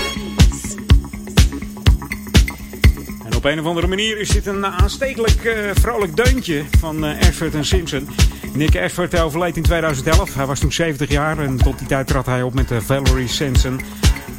En 3.25 3.35
op 3.35 3.45
een 3.45 3.59
of 3.59 3.65
andere 3.65 3.87
manier 3.87 4.19
is 4.19 4.29
dit 4.29 4.45
een 4.45 4.65
aanstekelijk 4.65 5.45
eh, 5.45 5.69
vrolijk 5.73 6.15
deuntje 6.15 6.63
van 6.79 7.05
eh, 7.05 7.27
Ashford 7.27 7.55
en 7.55 7.65
Simpson. 7.65 8.09
Nick 8.53 8.77
Ashford 8.77 9.19
overleed 9.19 9.57
in 9.57 9.63
2011. 9.63 10.33
Hij 10.33 10.45
was 10.45 10.59
toen 10.59 10.71
70 10.71 11.09
jaar 11.09 11.39
en 11.39 11.57
tot 11.57 11.79
die 11.79 11.87
tijd 11.87 12.07
trad 12.07 12.25
hij 12.25 12.41
op 12.41 12.53
met 12.53 12.71
eh, 12.71 12.77
Valerie 12.79 13.27
Simpson. 13.27 13.79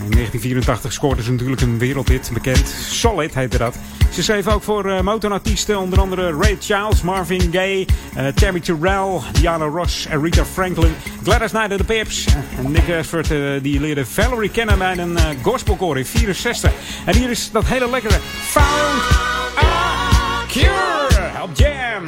In 0.05 0.11
1984 0.11 0.93
scoorde 0.93 1.23
ze 1.23 1.31
natuurlijk 1.33 1.61
een 1.61 1.79
wereldhit, 1.79 2.31
bekend. 2.33 2.69
Solid 2.89 3.35
heette 3.35 3.59
dat. 3.59 3.77
Ze 4.13 4.23
schreef 4.23 4.47
ook 4.49 4.63
voor 4.63 4.87
uh, 4.87 5.01
motorartiesten, 5.01 5.79
onder 5.79 6.01
andere 6.01 6.33
Ray 6.33 6.57
Charles, 6.61 7.03
Marvin 7.03 7.53
Gaye, 7.53 7.87
uh, 8.17 8.27
Tammy 8.27 8.61
Terrell, 8.61 9.21
Diana 9.33 9.65
Ross, 9.65 10.09
Aretha 10.09 10.45
Franklin, 10.45 10.95
Gladys 11.23 11.51
Knight 11.51 11.71
en 11.71 11.77
de 11.77 11.85
Pips. 11.85 12.27
En 12.59 12.71
Nick 12.71 12.91
Ashford 12.99 13.29
die 13.63 13.81
leerde 13.81 14.07
Valerie 14.07 14.51
kennen 14.51 14.79
bij 14.79 14.99
een 14.99 15.19
gospelkoor 15.43 15.99
in 15.99 16.07
64. 16.07 16.73
En 17.07 17.17
hier 17.17 17.31
is 17.31 17.51
dat 17.51 17.65
hele 17.65 17.91
lekkere 17.91 18.19
Found 18.23 19.03
a 19.63 20.45
Cure 20.49 21.43
op 21.43 21.51
Jam. 21.55 22.08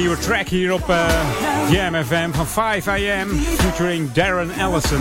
Nieuwe 0.00 0.18
track 0.18 0.48
hier 0.48 0.72
op 0.72 0.90
eh, 0.90 1.06
Jam 1.70 2.04
FM 2.04 2.30
van 2.32 2.46
5 2.46 2.88
AM. 2.88 3.28
Featuring 3.56 4.12
Darren 4.12 4.50
Allison. 4.60 5.00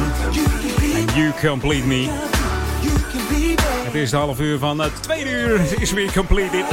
En 0.96 1.06
You 1.16 1.32
Complete 1.42 1.88
Me. 1.88 2.08
Het 3.84 3.94
eerste 3.94 4.16
half 4.16 4.40
uur 4.40 4.58
van 4.58 4.80
het 4.80 5.04
tweede 5.04 5.30
uur 5.30 5.62
is 5.80 5.92
weer 5.92 6.12
completed. 6.12 6.66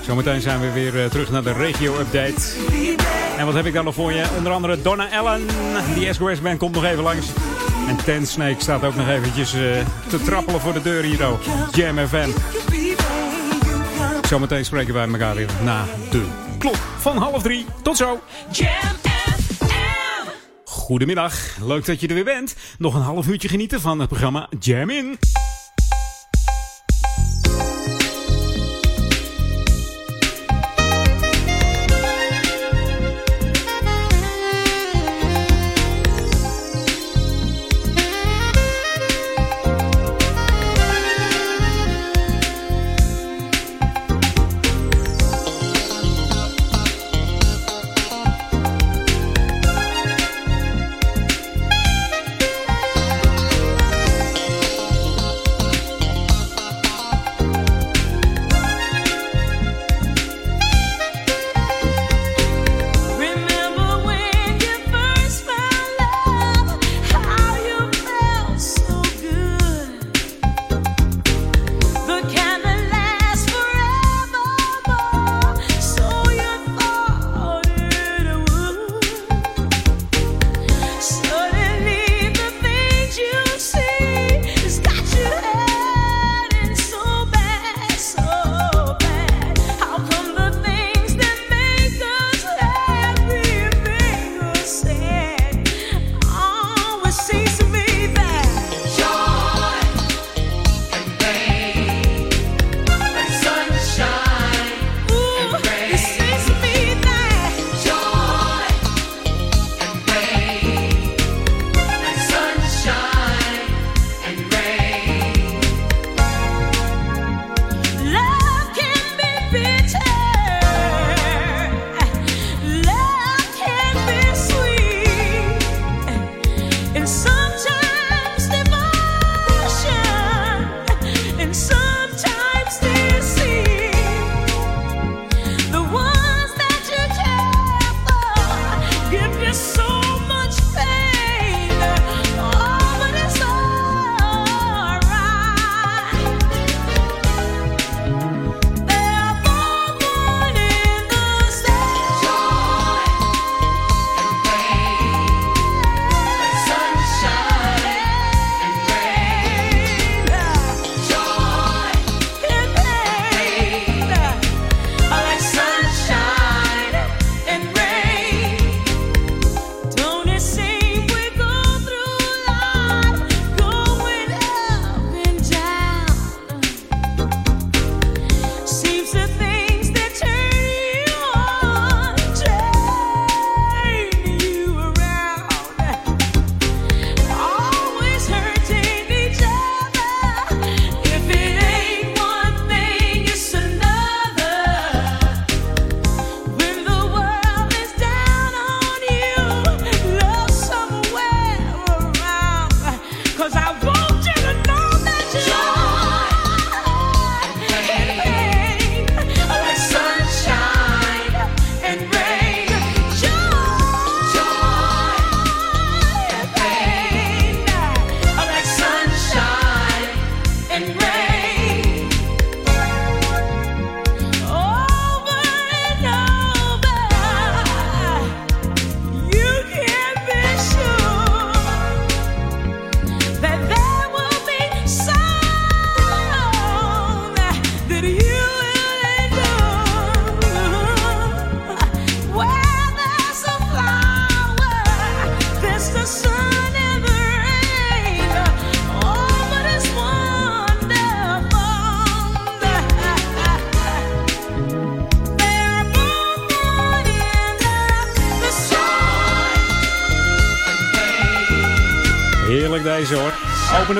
Zometeen 0.00 0.40
zijn 0.40 0.60
we 0.60 0.72
weer 0.72 1.02
eh, 1.02 1.10
terug 1.10 1.30
naar 1.30 1.42
de 1.42 1.52
regio-update. 1.52 2.42
En 3.36 3.46
wat 3.46 3.54
heb 3.54 3.66
ik 3.66 3.72
dan 3.72 3.84
nog 3.84 3.94
voor 3.94 4.12
je? 4.12 4.24
Onder 4.36 4.52
andere 4.52 4.82
Donna 4.82 5.08
Allen. 5.18 5.46
Die 5.94 6.12
SOS 6.12 6.40
Band 6.40 6.58
komt 6.58 6.74
nog 6.74 6.84
even 6.84 7.02
langs. 7.02 7.26
En 7.88 7.96
Ten 8.04 8.26
Snake 8.26 8.62
staat 8.62 8.84
ook 8.84 8.94
nog 8.94 9.08
eventjes 9.08 9.54
eh, 9.54 9.60
te 10.08 10.22
trappelen 10.22 10.60
voor 10.60 10.72
de 10.72 10.82
deur 10.82 11.02
hier. 11.02 11.26
Jam 11.72 11.98
FM. 12.08 12.30
Zometeen 14.28 14.64
spreken 14.64 14.94
wij 14.94 15.08
elkaar 15.08 15.34
weer 15.34 15.48
na 15.64 15.84
de 16.10 16.49
klok 16.60 16.76
van 16.98 17.16
half 17.16 17.42
drie. 17.42 17.66
Tot 17.82 17.96
zo. 17.96 18.20
Jam 18.52 18.96
Goedemiddag, 20.64 21.56
leuk 21.64 21.86
dat 21.86 22.00
je 22.00 22.08
er 22.08 22.14
weer 22.14 22.24
bent. 22.24 22.56
Nog 22.78 22.94
een 22.94 23.00
half 23.00 23.28
uurtje 23.28 23.48
genieten 23.48 23.80
van 23.80 23.98
het 23.98 24.08
programma 24.08 24.48
Jam 24.58 24.90
In. 24.90 25.18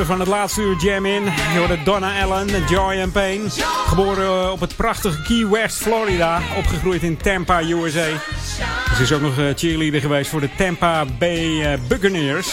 Van 0.07 0.21
het 0.21 0.29
laatste 0.29 0.61
uur 0.61 0.77
Jam 0.77 1.07
in. 1.07 1.25
Je 1.25 1.59
hoorde 1.59 1.83
Donna 1.83 2.23
Allen, 2.23 2.47
Joy 2.69 3.01
and 3.03 3.13
Pain. 3.13 3.51
Geboren 3.87 4.27
eh, 4.27 4.51
op 4.51 4.61
het 4.61 4.77
prachtige 4.77 5.23
Key 5.23 5.49
West, 5.49 5.77
Florida. 5.77 6.41
Opgegroeid 6.57 7.03
in 7.03 7.17
Tampa, 7.17 7.63
USA. 7.63 8.07
Ze 8.97 9.03
is 9.03 9.13
ook 9.13 9.21
nog 9.21 9.39
eh, 9.39 9.45
cheerleader 9.55 10.01
geweest 10.01 10.31
voor 10.31 10.41
de 10.41 10.49
Tampa 10.57 11.05
Bay 11.19 11.63
eh, 11.63 11.79
Buccaneers. 11.89 12.49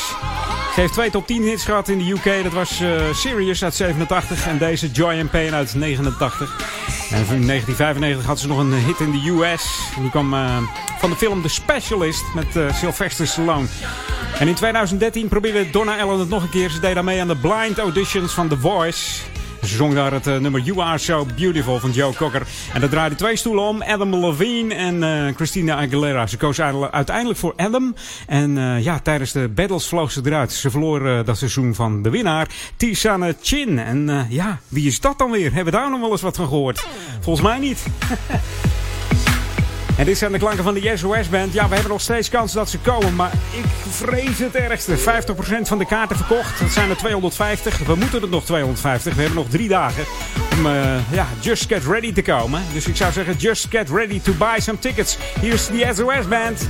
Ze 0.74 0.80
heeft 0.84 0.94
twee 0.94 1.10
top 1.10 1.28
10 1.28 1.44
hits 1.44 1.66
gehad 1.66 1.90
in 1.90 1.98
de 1.98 2.12
UK. 2.12 2.44
Dat 2.44 2.54
was 2.54 2.80
eh, 2.80 3.14
Sirius 3.14 3.64
uit 3.64 3.76
87 3.76 4.48
en 4.48 4.58
deze 4.58 4.92
Joy 4.92 5.20
and 5.20 5.32
Pain 5.32 5.54
uit 5.54 5.76
89. 5.76 6.50
En 7.10 7.18
in 7.18 7.48
1995 7.48 8.26
had 8.26 8.40
ze 8.40 8.48
nog 8.48 8.58
een 8.58 8.74
hit 8.74 9.00
in 9.00 9.12
de 9.12 9.30
US. 9.30 9.80
Die 10.00 10.10
kwam 10.10 10.36
van 11.00 11.10
de 11.10 11.16
film 11.16 11.42
The 11.42 11.50
Specialist 11.50 12.24
met 12.36 12.76
Sylvester 12.76 13.28
Stallone. 13.28 13.68
En 14.40 14.48
in 14.48 14.56
2013 14.56 15.28
probeerde 15.28 15.70
Donna 15.70 16.00
Allen 16.02 16.20
het 16.20 16.30
nog 16.30 16.44
een 16.44 16.50
keer. 16.50 16.70
Ze 16.70 16.80
deed 16.80 17.02
mee 17.02 17.22
aan 17.22 17.28
de 17.28 17.36
blind 17.36 17.78
auditions 17.78 18.34
van 18.34 18.48
The 18.48 18.58
Voice. 18.58 19.22
Ze 19.62 19.76
zong 19.76 19.94
daar 19.94 20.12
het 20.14 20.28
eh, 20.28 20.38
nummer 20.38 20.62
You 20.62 20.80
Are 20.82 20.98
So 20.98 21.26
Beautiful 21.38 21.80
van 21.80 21.92
Joe 21.92 22.14
Cocker. 22.16 22.48
En 22.74 22.82
dat 22.82 22.90
draaide 22.90 23.16
twee 23.16 23.36
stoelen 23.36 23.64
om. 23.64 23.82
Adam 23.82 24.16
Levine 24.16 24.74
en 24.74 25.04
eh, 25.04 25.36
Christina 25.36 25.76
Aguilera. 25.76 26.28
Ze 26.28 26.38
koos 26.38 26.62
uiteindelijk- 26.62 27.40
voor 27.40 27.54
Adam. 27.56 27.96
En 28.28 28.58
eh, 28.58 28.84
ja, 28.84 29.00
tijdens 29.00 29.32
de 29.32 29.48
battles 29.48 29.88
vloog 29.88 30.12
ze 30.12 30.22
eruit. 30.24 30.52
Ze 30.52 30.70
verloor 30.70 31.24
dat 31.26 31.38
seizoen 31.38 31.76
van 31.76 32.02
de 32.02 32.10
winnaar, 32.10 32.48
Tisane 32.76 33.36
Chin. 33.42 33.80
En 33.80 34.28
ja, 34.30 34.60
wie 34.68 34.88
is 34.88 35.00
dat 35.00 35.18
dan 35.18 35.32
weer? 35.32 35.54
Hebben 35.54 35.74
we 35.74 35.80
daar 35.80 35.90
nog 35.90 36.00
wel 36.00 36.12
eens 36.12 36.22
wat 36.22 36.36
van 36.36 36.48
gehoord? 36.48 36.88
Volgens 37.20 37.48
mij 37.48 37.60
niet. 37.60 37.86
En 39.98 40.06
dit 40.06 40.18
zijn 40.18 40.32
de 40.32 40.38
klanken 40.38 40.64
van 40.64 40.74
de 40.74 40.82
Yes 40.82 41.04
OS 41.04 41.30
Band. 41.30 41.54
Ja, 41.54 41.68
we 41.68 41.74
hebben 41.74 41.92
nog 41.92 42.02
steeds 42.02 42.30
kans 42.30 42.54
dat 42.54 42.70
ze 42.70 42.80
komen, 42.80 43.16
maar 43.16 43.32
ik 43.52 43.66
vrees 43.90 44.40
het 44.40 44.56
ergste. 44.56 44.98
50% 44.98 45.02
van 45.62 45.78
de 45.78 45.86
kaarten 45.86 46.18
verkocht. 46.18 46.60
Dat 46.60 46.72
zijn 46.72 46.90
er 46.90 46.98
250. 46.98 47.78
We 47.78 47.96
moeten 47.96 48.22
er 48.22 48.30
nog 48.30 48.46
250. 48.46 49.14
We 49.14 49.22
hebben 49.22 49.38
nog 49.38 49.50
drie 49.50 49.68
dagen 49.68 50.04
om 50.58 50.66
eh, 50.66 51.12
ja, 51.12 51.28
Just 51.40 51.68
Get 51.68 51.86
Ready 51.86 52.14
te 52.14 52.22
komen. 52.22 52.62
Dus 52.74 52.88
ik 52.88 52.96
zou 52.96 53.12
zeggen, 53.12 53.36
Just 53.36 53.68
Get 53.70 53.90
Ready 53.90 54.22
to 54.22 54.34
buy 54.34 54.60
some 54.60 54.80
tickets. 54.80 55.18
Hier 55.42 55.54
is 55.54 55.68
de 55.68 55.92
SOS 55.94 56.28
Band. 56.28 56.70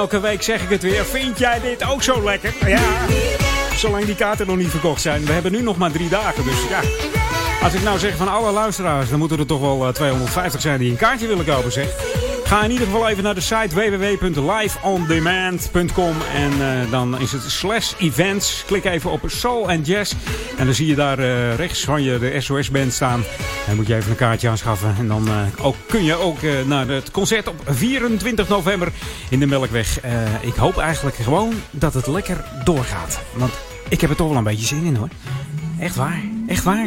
Elke 0.00 0.20
week 0.20 0.42
zeg 0.42 0.62
ik 0.62 0.68
het 0.68 0.82
weer. 0.82 1.04
Vind 1.04 1.38
jij 1.38 1.60
dit 1.60 1.84
ook 1.84 2.02
zo 2.02 2.24
lekker? 2.24 2.54
Ja. 2.66 2.80
Zolang 3.74 4.04
die 4.04 4.14
kaarten 4.14 4.46
nog 4.46 4.56
niet 4.56 4.70
verkocht 4.70 5.00
zijn. 5.00 5.24
We 5.24 5.32
hebben 5.32 5.52
nu 5.52 5.62
nog 5.62 5.76
maar 5.76 5.90
drie 5.90 6.08
dagen. 6.08 6.44
Dus 6.44 6.68
ja. 6.68 6.80
Als 7.62 7.74
ik 7.74 7.82
nou 7.82 7.98
zeg 7.98 8.16
van 8.16 8.28
alle 8.28 8.52
luisteraars, 8.52 9.10
dan 9.10 9.18
moeten 9.18 9.38
er 9.38 9.46
toch 9.46 9.60
wel 9.60 9.86
eh, 9.86 9.92
250 9.92 10.60
zijn 10.60 10.78
die 10.78 10.90
een 10.90 10.96
kaartje 10.96 11.26
willen 11.26 11.44
kopen, 11.44 11.72
zeg. 11.72 11.88
Ga 12.44 12.62
in 12.62 12.70
ieder 12.70 12.86
geval 12.86 13.08
even 13.08 13.22
naar 13.22 13.34
de 13.34 13.40
site 13.40 13.74
www.liveondemand.com 13.74 16.16
en 16.34 16.52
eh, 16.52 16.90
dan 16.90 17.20
is 17.20 17.32
het 17.32 17.42
slash 17.46 17.92
events. 17.98 18.62
Klik 18.66 18.84
even 18.84 19.10
op 19.10 19.20
Soul 19.26 19.70
and 19.70 19.86
Jazz 19.86 20.14
en 20.60 20.66
dan 20.66 20.74
zie 20.74 20.86
je 20.86 20.94
daar 20.94 21.18
eh, 21.18 21.54
rechts 21.54 21.84
van 21.84 22.02
je 22.02 22.18
de 22.18 22.40
SOS-band 22.40 22.92
staan. 22.92 23.24
En 23.68 23.76
moet 23.76 23.86
je 23.86 23.94
even 23.94 24.10
een 24.10 24.16
kaartje 24.16 24.48
aanschaffen 24.48 24.94
en 24.98 25.08
dan 25.08 25.28
eh, 25.28 25.64
ook, 25.64 25.76
kun 25.86 26.04
je 26.04 26.14
ook 26.14 26.42
eh, 26.42 26.52
naar 26.66 26.88
het 26.88 27.10
concert 27.10 27.48
op 27.48 27.54
24 27.66 28.48
november 28.48 28.92
in 29.30 29.38
de 29.38 29.46
Melkweg. 29.46 30.00
Eh, 30.00 30.12
ik 30.40 30.54
hoop 30.54 30.78
eigenlijk 30.78 31.16
gewoon 31.16 31.54
dat 31.70 31.94
het 31.94 32.06
lekker 32.06 32.44
doorgaat, 32.64 33.20
want 33.34 33.52
ik 33.88 34.00
heb 34.00 34.10
er 34.10 34.16
toch 34.16 34.28
wel 34.28 34.36
een 34.36 34.44
beetje 34.44 34.66
zin 34.66 34.84
in 34.84 34.96
hoor. 34.96 35.08
Echt 35.78 35.96
waar, 35.96 36.22
echt 36.46 36.64
waar. 36.64 36.86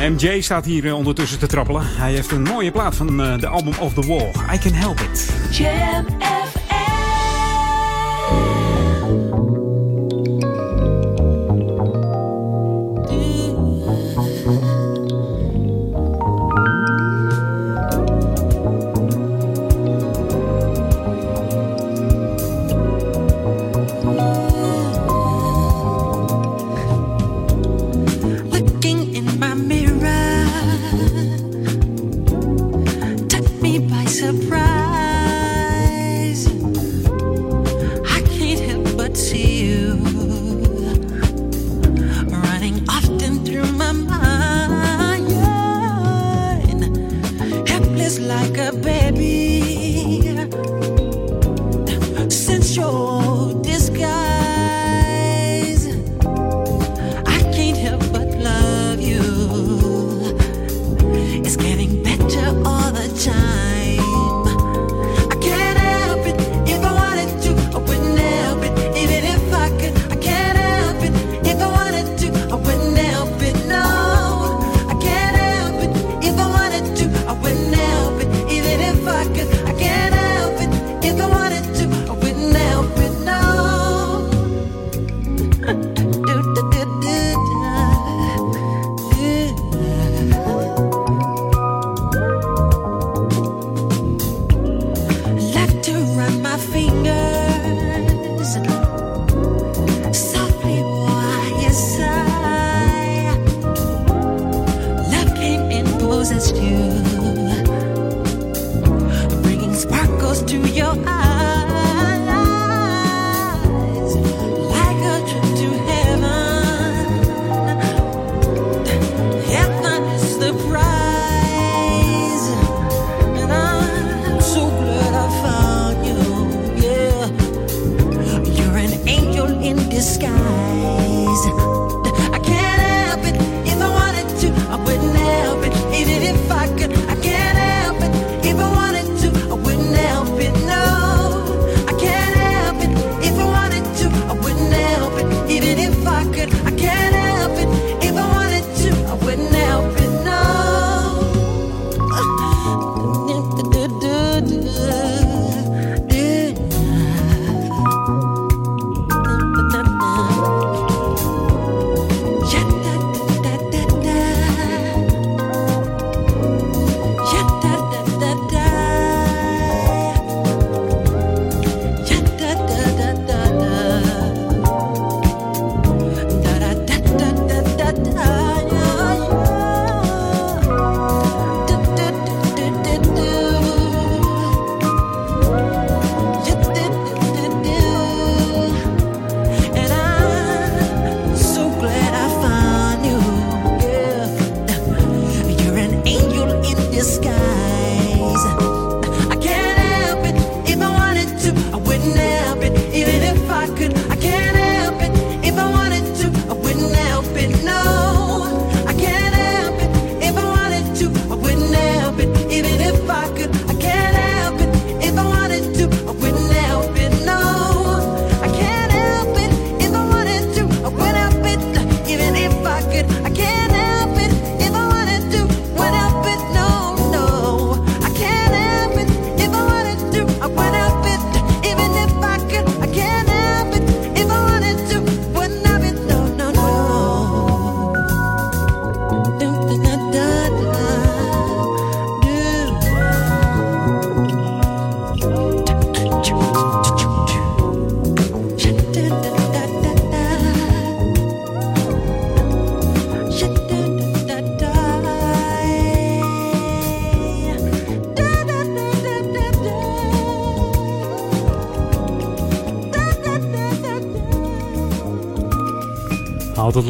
En 0.00 0.12
MJ 0.12 0.40
staat 0.40 0.64
hier 0.64 0.86
eh, 0.86 0.94
ondertussen 0.94 1.38
te 1.38 1.46
trappelen. 1.46 1.82
Hij 1.86 2.12
heeft 2.12 2.30
een 2.30 2.42
mooie 2.42 2.70
plaat 2.70 2.96
van 2.96 3.22
eh, 3.22 3.38
de 3.38 3.46
album 3.46 3.72
Of 3.78 3.94
The 3.94 4.06
Wall. 4.06 4.30
I 4.54 4.58
Can 4.58 4.72
Help 4.72 5.00
It. 5.00 5.28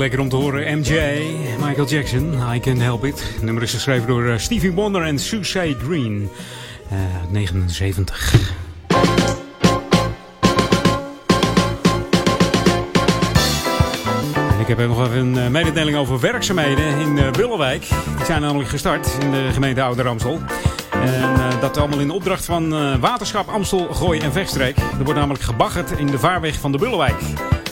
Lekker 0.01 0.21
om 0.21 0.29
te 0.29 0.37
horen. 0.37 0.79
MJ, 0.79 1.23
Michael 1.67 1.87
Jackson, 1.87 2.35
I 2.55 2.61
Can 2.61 2.81
Help 2.81 3.05
It. 3.05 3.23
Het 3.35 3.43
nummer 3.43 3.63
is 3.63 3.73
geschreven 3.73 4.07
door 4.07 4.29
eh, 4.29 4.39
Stevie 4.39 4.73
Wonder 4.73 5.03
en 5.03 5.19
Susie 5.19 5.77
Green. 5.85 6.31
Eh, 6.91 6.99
79. 7.31 8.53
En 14.35 14.61
ik 14.61 14.67
heb 14.67 14.79
nog 14.79 15.07
even 15.07 15.19
een 15.19 15.39
eh, 15.39 15.49
mededeling 15.49 15.97
over 15.97 16.21
werkzaamheden 16.21 16.99
in 16.99 17.33
Willewijk. 17.33 17.89
Die 18.17 18.25
zijn 18.25 18.41
namelijk 18.41 18.69
gestart 18.69 19.17
in 19.21 19.31
de 19.31 19.49
gemeente 19.53 19.83
Ouder 19.83 20.09
Amstel. 20.09 20.41
En 20.91 21.35
eh, 21.35 21.61
dat 21.61 21.77
allemaal 21.77 22.01
in 22.01 22.11
opdracht 22.11 22.45
van 22.45 23.01
Waterschap 23.01 23.49
Amstel, 23.49 23.95
Gooi 23.95 24.21
en 24.21 24.33
Vechtstreek. 24.33 24.77
Er 24.77 25.05
wordt 25.05 25.19
namelijk 25.19 25.45
gebaggerd 25.45 25.91
in 25.91 26.07
de 26.07 26.19
vaarweg 26.19 26.55
van 26.59 26.73
de 26.73 26.79
Bullewijk. 26.79 27.23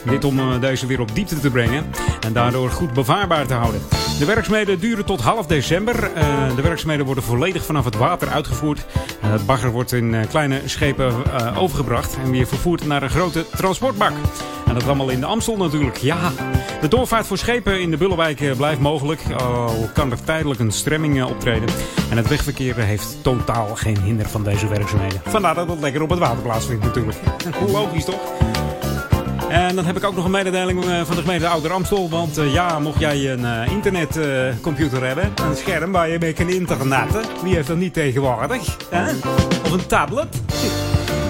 Dit 0.05 0.25
om 0.25 0.39
eh, 0.39 0.61
deze 0.61 0.87
weer 0.87 1.01
op 1.01 1.15
diepte 1.15 1.41
te 1.41 1.51
brengen 1.51 1.87
en 2.21 2.33
daardoor 2.33 2.71
goed 2.71 2.93
bevaarbaar 2.93 3.47
te 3.47 3.55
houden. 3.55 3.81
De 4.19 4.25
werkzaamheden 4.25 4.81
duren 4.81 5.05
tot 5.05 5.21
half 5.21 5.47
december. 5.47 6.13
Eh, 6.15 6.57
de 6.57 6.63
werkzaamheden 6.63 7.07
worden 7.07 7.25
volledig 7.25 7.65
vanaf 7.65 7.85
het 7.85 7.97
water 7.97 8.29
uitgevoerd. 8.29 8.87
En 9.21 9.31
het 9.31 9.47
bagger 9.47 9.71
wordt 9.71 9.93
in 9.93 10.15
eh, 10.15 10.29
kleine 10.29 10.61
schepen 10.65 11.13
eh, 11.25 11.59
overgebracht 11.59 12.17
en 12.25 12.31
weer 12.31 12.47
vervoerd 12.47 12.87
naar 12.87 13.03
een 13.03 13.11
grote 13.11 13.47
transportbak. 13.57 14.13
En 14.67 14.75
dat 14.75 14.87
allemaal 14.87 15.09
in 15.09 15.21
de 15.21 15.27
Amstel 15.27 15.57
natuurlijk. 15.57 15.97
Ja, 15.97 16.33
de 16.81 16.89
doorvaart 16.89 17.27
voor 17.27 17.39
schepen 17.39 17.81
in 17.81 17.91
de 17.91 17.97
Bullewijk 17.97 18.41
eh, 18.41 18.57
blijft 18.57 18.81
mogelijk. 18.81 19.21
Al 19.39 19.89
kan 19.95 20.11
er 20.11 20.25
tijdelijk 20.25 20.61
een 20.61 20.73
stremming 20.73 21.19
eh, 21.19 21.29
optreden. 21.29 21.69
En 22.11 22.17
het 22.17 22.29
wegverkeer 22.29 22.77
heeft 22.77 23.17
totaal 23.23 23.77
geen 23.77 24.01
hinder 24.01 24.29
van 24.29 24.43
deze 24.43 24.69
werkzaamheden. 24.69 25.21
Vandaar 25.25 25.55
dat 25.55 25.69
het 25.69 25.81
lekker 25.81 26.03
op 26.03 26.11
het 26.11 26.19
water 26.19 26.43
plaatsvindt 26.43 26.85
natuurlijk. 26.85 27.19
Logisch 27.73 28.05
toch? 28.05 28.21
En 29.49 29.75
dan 29.75 29.85
heb 29.85 29.97
ik 29.97 30.05
ook 30.05 30.15
nog 30.15 30.25
een 30.25 30.31
mededeling 30.31 30.85
eh, 30.85 31.01
van 31.05 31.17
de 31.17 31.23
gemeente 31.23 31.49
Ouder 31.49 31.73
Amstel. 31.73 32.09
Want 32.09 32.39
eh, 32.39 32.53
ja, 32.53 32.79
mocht 32.79 33.01
jij 33.01 33.33
een 33.33 33.45
eh, 33.45 33.73
internetcomputer 33.73 35.07
hebben, 35.07 35.33
een 35.49 35.57
scherm 35.57 35.93
waar 35.93 36.09
je 36.09 36.19
mee 36.19 36.33
kan 36.33 36.49
internetten. 36.49 37.23
Wie 37.43 37.55
heeft 37.55 37.69
dat 37.69 37.77
niet 37.77 37.93
tegenwoordig? 37.93 38.77
Hè? 38.91 39.11
Of 39.65 39.73
een 39.73 39.87
tablet? 39.87 40.27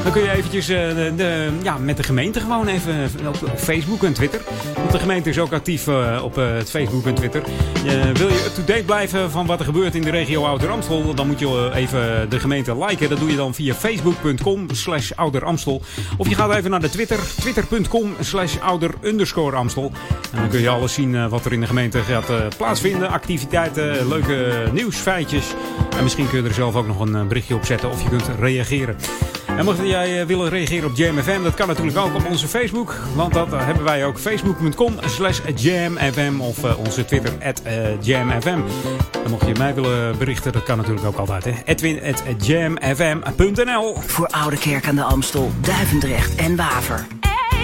Dan 0.09 0.17
kun 0.17 0.27
je 0.27 0.37
eventjes 0.37 0.69
eh, 0.69 0.77
de, 1.17 1.49
ja, 1.63 1.79
met 1.79 1.97
de 1.97 2.03
gemeente 2.03 2.41
gewoon 2.41 2.67
even 2.67 3.11
op, 3.27 3.43
op 3.43 3.59
Facebook 3.59 4.03
en 4.03 4.13
Twitter. 4.13 4.41
Want 4.77 4.93
de 4.93 4.99
gemeente 4.99 5.29
is 5.29 5.39
ook 5.39 5.53
actief 5.53 5.87
eh, 5.89 6.21
op 6.25 6.39
eh, 6.39 6.55
het 6.55 6.71
Facebook 6.71 7.07
en 7.07 7.15
Twitter. 7.15 7.43
Je- 7.85 8.13
wil 8.15 8.29
je 8.29 8.45
up-to-date 8.47 8.83
blijven 8.85 9.31
van 9.31 9.47
wat 9.47 9.59
er 9.59 9.65
gebeurt 9.65 9.95
in 9.95 10.03
de 10.03 10.11
regio 10.11 10.45
Ouder 10.45 10.71
Amstel? 10.71 11.15
Dan 11.15 11.27
moet 11.27 11.39
je 11.39 11.71
eh, 11.73 11.81
even 11.81 12.31
de 12.31 12.41
gemeente 12.41 12.85
liken. 12.87 13.09
Dat 13.09 13.19
doe 13.19 13.31
je 13.31 13.37
dan 13.37 13.55
via 13.55 13.75
facebook.com 13.75 14.67
slash 14.73 15.13
Ouder 15.13 15.45
Amstel. 15.45 15.83
Of 16.17 16.29
je 16.29 16.35
gaat 16.35 16.55
even 16.55 16.71
naar 16.71 16.81
de 16.81 16.91
Twitter. 16.91 17.19
Twitter.com 17.41 18.15
slash 18.21 18.57
Ouder 18.59 18.95
Amstel. 19.55 19.93
En 20.33 20.39
dan 20.41 20.49
kun 20.49 20.61
je 20.61 20.69
alles 20.69 20.95
zien 20.95 21.15
eh, 21.15 21.27
wat 21.29 21.45
er 21.45 21.53
in 21.53 21.61
de 21.61 21.67
gemeente 21.67 21.99
gaat 22.01 22.31
eh, 22.31 22.37
plaatsvinden. 22.57 23.11
Activiteiten, 23.11 24.09
leuke 24.09 24.69
nieuwsfeitjes. 24.73 25.47
En 25.97 26.03
misschien 26.03 26.29
kun 26.29 26.43
je 26.43 26.49
er 26.49 26.55
zelf 26.55 26.75
ook 26.75 26.87
nog 26.87 27.01
een 27.01 27.15
eh, 27.15 27.27
berichtje 27.27 27.55
op 27.55 27.65
zetten 27.65 27.91
of 27.91 28.03
je 28.03 28.09
kunt 28.09 28.31
reageren. 28.41 28.97
En 29.57 29.65
mocht 29.65 29.79
jij 30.07 30.20
eh, 30.20 30.27
willen 30.27 30.49
reageren 30.49 30.91
op 30.91 30.97
Jam 30.97 31.19
FM, 31.19 31.43
dat 31.43 31.55
kan 31.55 31.69
natuurlijk 31.69 31.99
ook 31.99 32.15
op 32.15 32.27
onze 32.27 32.49
Facebook. 32.49 32.97
Want 33.15 33.35
dat 33.35 33.53
eh, 33.53 33.65
hebben 33.65 33.85
wij 33.85 34.05
ook. 34.05 34.19
Facebook.com 34.19 34.95
slash 35.07 35.41
JamFM 35.55 36.41
of 36.41 36.65
eh, 36.65 36.79
onze 36.79 37.05
Twitter 37.05 37.33
at 37.45 37.62
JamFM. 38.01 38.61
En 39.25 39.31
mocht 39.31 39.47
je 39.47 39.55
mij 39.59 39.75
willen 39.75 40.19
berichten, 40.19 40.53
dat 40.53 40.62
kan 40.62 40.77
natuurlijk 40.77 41.07
ook 41.07 41.16
altijd. 41.16 41.45
Hè? 41.45 41.53
Edwin 41.65 42.01
at 42.03 42.47
jamfm.nl 42.47 43.97
Voor 44.07 44.27
Oude 44.27 44.59
Kerk 44.59 44.87
aan 44.87 44.95
de 44.95 45.03
Amstel, 45.03 45.51
Duivendrecht 45.61 46.35
en 46.35 46.57
Waver. 46.57 47.07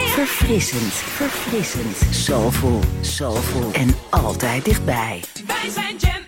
Verfrissend, 0.07 0.93
verfrissend, 0.93 1.97
soulful, 2.11 2.81
soulful 3.01 3.71
en 3.73 3.95
altijd 4.11 4.65
dichtbij. 4.65 5.23
Wij 5.47 5.71
zijn 5.71 5.97
Jam 5.99 6.24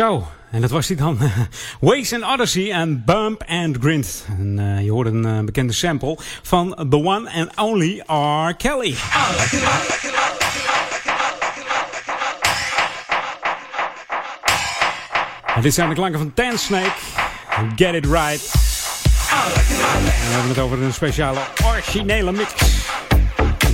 Zo, 0.00 0.28
en 0.50 0.60
dat 0.60 0.70
was 0.70 0.88
hij 0.88 0.96
dan. 0.96 1.18
Waze 1.80 2.14
and 2.14 2.24
Odyssey 2.24 2.70
en 2.70 3.04
Bump 3.04 3.42
and 3.46 3.76
Grind. 3.80 4.24
En, 4.38 4.58
eh, 4.58 4.84
je 4.84 4.90
hoort 4.90 5.06
een 5.06 5.24
eh, 5.26 5.44
bekende 5.44 5.72
sample 5.72 6.18
van 6.42 6.86
The 6.90 6.96
One 6.96 7.30
and 7.32 7.56
Only 7.56 8.02
R. 8.06 8.54
Kelly. 8.54 8.94
En 15.54 15.62
dit 15.62 15.74
zijn 15.74 15.88
de 15.88 15.94
klanken 15.94 16.18
van 16.18 16.34
Ten 16.34 16.58
Snake. 16.58 16.96
Get 17.76 17.94
It 17.94 18.04
Right. 18.04 18.52
En 19.30 20.04
we 20.04 20.30
hebben 20.30 20.48
het 20.48 20.58
over 20.58 20.82
een 20.82 20.92
speciale 20.92 21.40
originele 21.64 22.32
mix. 22.32 22.79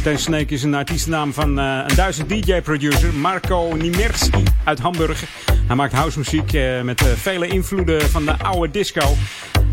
Ten 0.07 0.19
Snake 0.19 0.55
is 0.55 0.63
een 0.63 0.75
artiestennaam 0.75 1.33
van 1.33 1.59
eh, 1.59 1.81
een 1.87 1.97
Duitse 1.97 2.27
DJ-producer, 2.27 3.15
Marco 3.15 3.75
Nimerski 3.75 4.43
uit 4.65 4.79
Hamburg. 4.79 5.25
Hij 5.67 5.77
maakt 5.77 5.93
housemuziek 5.93 6.53
eh, 6.53 6.81
met 6.81 7.01
eh, 7.01 7.07
vele 7.13 7.47
invloeden 7.47 8.11
van 8.11 8.25
de 8.25 8.39
oude 8.39 8.73
disco. 8.73 9.15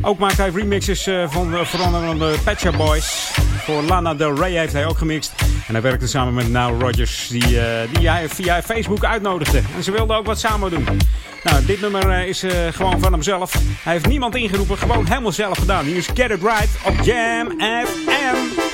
Ook 0.02 0.20
maakt 0.20 0.38
hij 0.38 0.50
remixes 0.50 1.10
van 1.28 1.54
uh, 1.54 1.62
vooral 1.62 2.18
de 2.18 2.36
Pet 2.44 2.78
Boys. 2.78 3.32
Voor 3.58 3.82
Lana 3.82 4.14
Del 4.14 4.36
Rey 4.36 4.52
heeft 4.52 4.74
hij 4.74 4.86
ook 4.86 4.98
gemixt. 4.98 5.34
En 5.68 5.74
hij 5.74 5.82
werkte 5.82 6.08
samen 6.08 6.34
met 6.34 6.48
Nile 6.48 6.78
Rodgers, 6.80 7.28
die, 7.28 7.60
die 7.92 8.10
hij 8.10 8.30
via 8.30 8.62
Facebook 8.62 9.06
uitnodigde. 9.06 9.62
En 9.76 9.84
ze 9.84 9.92
wilden 9.92 10.18
ook 10.18 10.26
wat 10.26 10.40
samen 10.40 10.70
doen. 10.70 10.86
Nou, 11.44 11.66
dit 11.66 11.82
nummer 11.82 12.28
is 12.28 12.46
gewoon 12.72 13.00
van 13.00 13.12
hemzelf. 13.12 13.54
Hij 13.84 13.94
heeft 13.94 14.08
niemand 14.08 14.36
ingeroepen, 14.36 14.78
gewoon 14.78 15.06
helemaal 15.06 15.32
zelf 15.32 15.58
gedaan. 15.58 15.86
Hier 15.86 15.96
is 15.98 16.08
Get 16.14 16.32
It 16.32 16.42
Right 16.42 16.70
op 16.86 17.02
Jam 17.02 17.50
FM. 17.60 18.73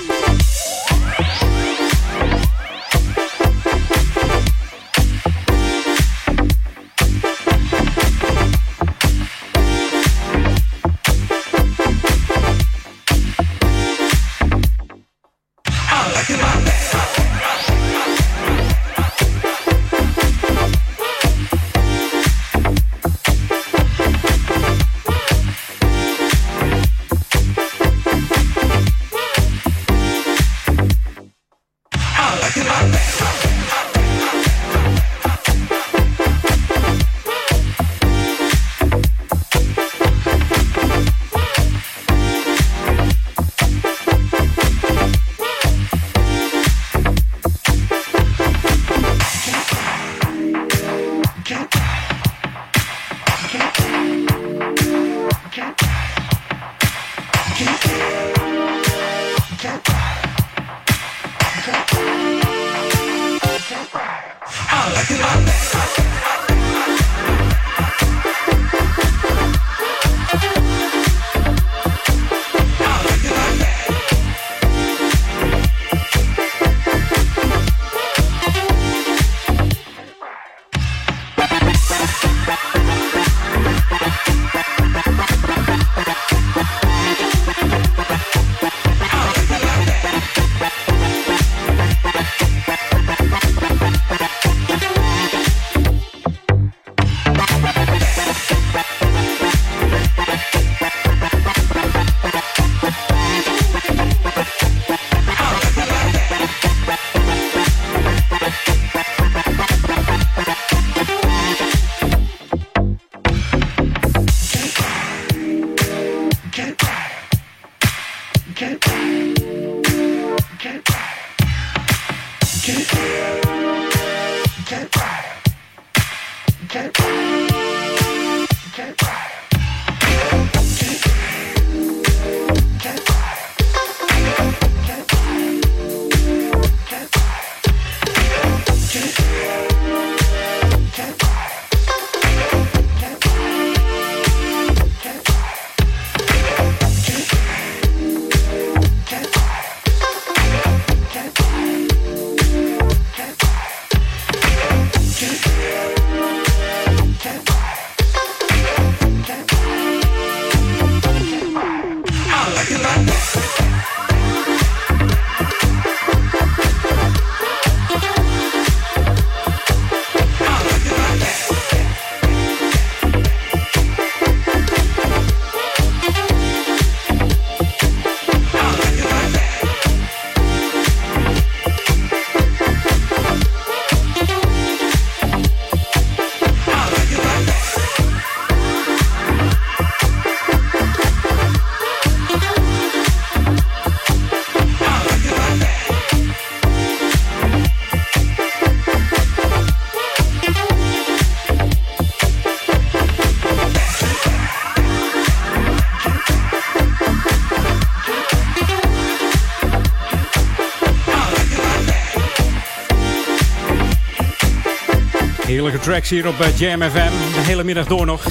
Tracks 215.90 216.10
hier 216.10 216.28
op 216.28 216.40
eh, 216.40 216.58
Jam 216.58 216.82
FM. 216.82 217.12
De 217.34 217.42
hele 217.42 217.64
middag 217.64 217.86
door 217.86 218.06
nog. 218.06 218.24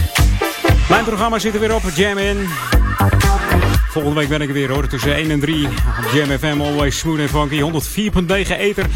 Mijn 0.89 1.05
programma 1.05 1.39
zit 1.39 1.55
er 1.55 1.61
weer 1.61 1.75
op, 1.75 1.83
Jam 1.95 2.19
In. 2.19 2.49
Volgende 3.89 4.19
week 4.21 4.29
ben 4.29 4.41
ik 4.41 4.49
er 4.49 4.55
weer 4.55 4.71
hoor, 4.71 4.89
tussen 4.89 5.15
1 5.15 5.31
en 5.31 5.41
3 5.41 5.67
op 5.67 6.11
Jam 6.13 6.39
FM. 6.39 6.61
Always 6.61 6.99
smooth 6.99 7.19
en 7.19 7.29
funky. 7.29 7.61
104.9 7.61 8.59
ether, 8.59 8.87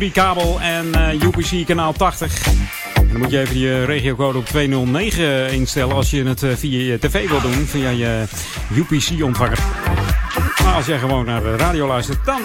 103.3 0.00 0.12
kabel 0.12 0.60
en 0.60 0.86
uh, 0.86 1.22
UPC 1.22 1.66
kanaal 1.66 1.92
80. 1.92 2.46
En 2.94 3.08
dan 3.08 3.18
moet 3.20 3.30
je 3.30 3.40
even 3.40 3.58
je 3.58 3.84
regiocode 3.84 4.38
op 4.38 4.46
209 4.46 5.52
instellen 5.52 5.94
als 5.94 6.10
je 6.10 6.24
het 6.24 6.42
uh, 6.42 6.50
via 6.56 6.92
je 6.92 6.98
tv 6.98 7.28
wil 7.28 7.40
doen. 7.40 7.66
Via 7.66 7.90
je 7.90 8.24
UPC-ontvanger. 8.74 9.58
Maar 10.64 10.74
als 10.74 10.86
jij 10.86 10.98
gewoon 10.98 11.24
naar 11.24 11.42
de 11.42 11.56
radio 11.56 11.86
luistert, 11.86 12.24
dan 12.24 12.40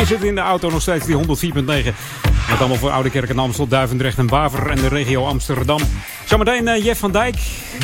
is 0.00 0.10
het 0.10 0.22
in 0.22 0.34
de 0.34 0.40
auto 0.40 0.70
nog 0.70 0.82
steeds 0.82 1.06
die 1.06 1.16
104.9. 1.16 2.23
Met 2.48 2.58
allemaal 2.58 2.76
voor 2.76 2.90
Oude 2.90 3.10
Kerk 3.10 3.28
en 3.28 3.38
Amstel, 3.38 3.68
Duivendrecht 3.68 4.18
en 4.18 4.28
Waver 4.28 4.70
en 4.70 4.76
de 4.76 4.88
regio 4.88 5.26
Amsterdam. 5.26 5.80
Zometeen 6.24 6.66
uh, 6.66 6.84
Jeff 6.84 7.00
van 7.00 7.12
Dijk, 7.12 7.36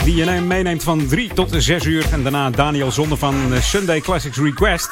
die 0.05 0.15
je 0.15 0.41
meeneemt 0.41 0.82
van 0.82 1.07
3 1.07 1.35
tot 1.35 1.55
6 1.57 1.85
uur. 1.85 2.05
En 2.12 2.23
daarna 2.23 2.51
Daniel 2.51 2.91
Zonde 2.91 3.16
van 3.16 3.53
uh, 3.53 3.61
Sunday 3.61 4.01
Classics 4.01 4.37
Request. 4.37 4.91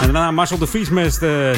En 0.00 0.12
daarna 0.12 0.30
Marcel 0.30 0.58
de 0.58 0.66
Vries 0.66 0.88
met 0.88 1.18
uh, 1.22 1.54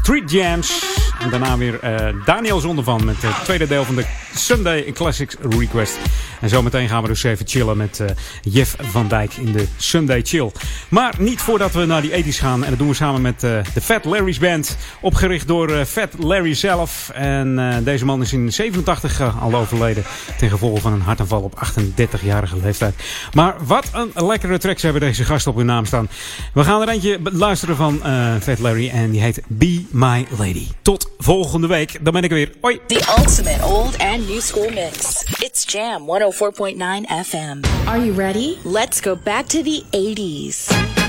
Street 0.00 0.30
Jams. 0.30 0.84
En 1.20 1.30
daarna 1.30 1.56
weer 1.56 1.80
Daniel 2.24 2.60
Zonde 2.60 2.82
van 2.82 3.04
met 3.04 3.22
het 3.22 3.44
tweede 3.44 3.66
deel 3.66 3.84
van 3.84 3.94
de 3.94 4.04
Sunday 4.34 4.92
Classics 4.92 5.36
Request. 5.58 5.98
En 6.40 6.48
zometeen 6.48 6.88
gaan 6.88 7.02
we 7.02 7.08
dus 7.08 7.22
even 7.22 7.48
chillen 7.48 7.76
met 7.76 7.98
uh, 7.98 8.08
Jeff 8.42 8.76
van 8.80 9.08
Dijk 9.08 9.34
in 9.34 9.52
de 9.52 9.66
Sunday 9.76 10.22
Chill. 10.24 10.50
Maar 10.88 11.14
niet 11.18 11.40
voordat 11.40 11.72
we 11.72 11.84
naar 11.84 12.02
die 12.02 12.12
ethisch 12.12 12.38
gaan. 12.38 12.64
En 12.64 12.70
dat 12.70 12.78
doen 12.78 12.88
we 12.88 12.94
samen 12.94 13.20
met 13.20 13.42
uh, 13.42 13.58
de 13.74 13.80
Fat 13.80 14.04
Larry's 14.04 14.38
Band. 14.38 14.76
Opgericht 15.00 15.46
door 15.46 15.70
uh, 15.70 15.84
Fat 15.84 16.10
Larry 16.18 16.54
zelf. 16.54 17.10
En 17.14 17.80
deze 17.84 18.04
man 18.04 18.22
is 18.22 18.32
in 18.32 18.52
87 18.52 19.40
al 19.40 19.54
overleden. 19.54 20.04
Ten 20.38 20.50
gevolge 20.50 20.80
van 20.80 20.92
een 20.92 21.00
hartaanval 21.00 21.42
op 21.42 21.62
38-jarige 21.66 22.56
leeftijd. 22.62 22.94
Maar 23.32 23.54
wat 23.64 23.90
een 23.92 24.26
lekkere 24.26 24.58
tracks 24.58 24.82
hebben 24.82 25.00
deze 25.00 25.24
gasten 25.24 25.50
op 25.50 25.56
hun 25.56 25.66
naam 25.66 25.84
staan. 25.84 26.08
We 26.54 26.64
gaan 26.64 26.80
er 26.80 26.88
eentje 26.88 27.18
luisteren 27.22 27.76
van 27.76 28.00
Fat 28.40 28.58
Larry. 28.58 28.88
En 28.88 29.10
die 29.10 29.20
heet 29.20 29.40
Be 29.46 29.84
My 29.90 30.26
Lady. 30.38 30.66
Tot 30.82 31.10
volgende 31.18 31.66
week. 31.66 31.98
Dan 32.00 32.12
ben 32.12 32.22
ik 32.22 32.30
er 32.30 32.36
weer. 32.36 32.52
Hoi. 32.60 32.80
The 32.86 33.14
ultimate 33.18 33.64
old 33.64 33.98
and 33.98 34.21
new 34.22 34.40
school 34.40 34.70
mix. 34.70 35.24
It's 35.42 35.64
Jam 35.64 36.06
104.9 36.06 37.06
FM. 37.06 37.86
Are 37.86 37.98
you 37.98 38.12
ready? 38.12 38.58
Let's 38.64 39.00
go 39.00 39.16
back 39.16 39.48
to 39.48 39.62
the 39.62 39.84
80s. 39.92 41.01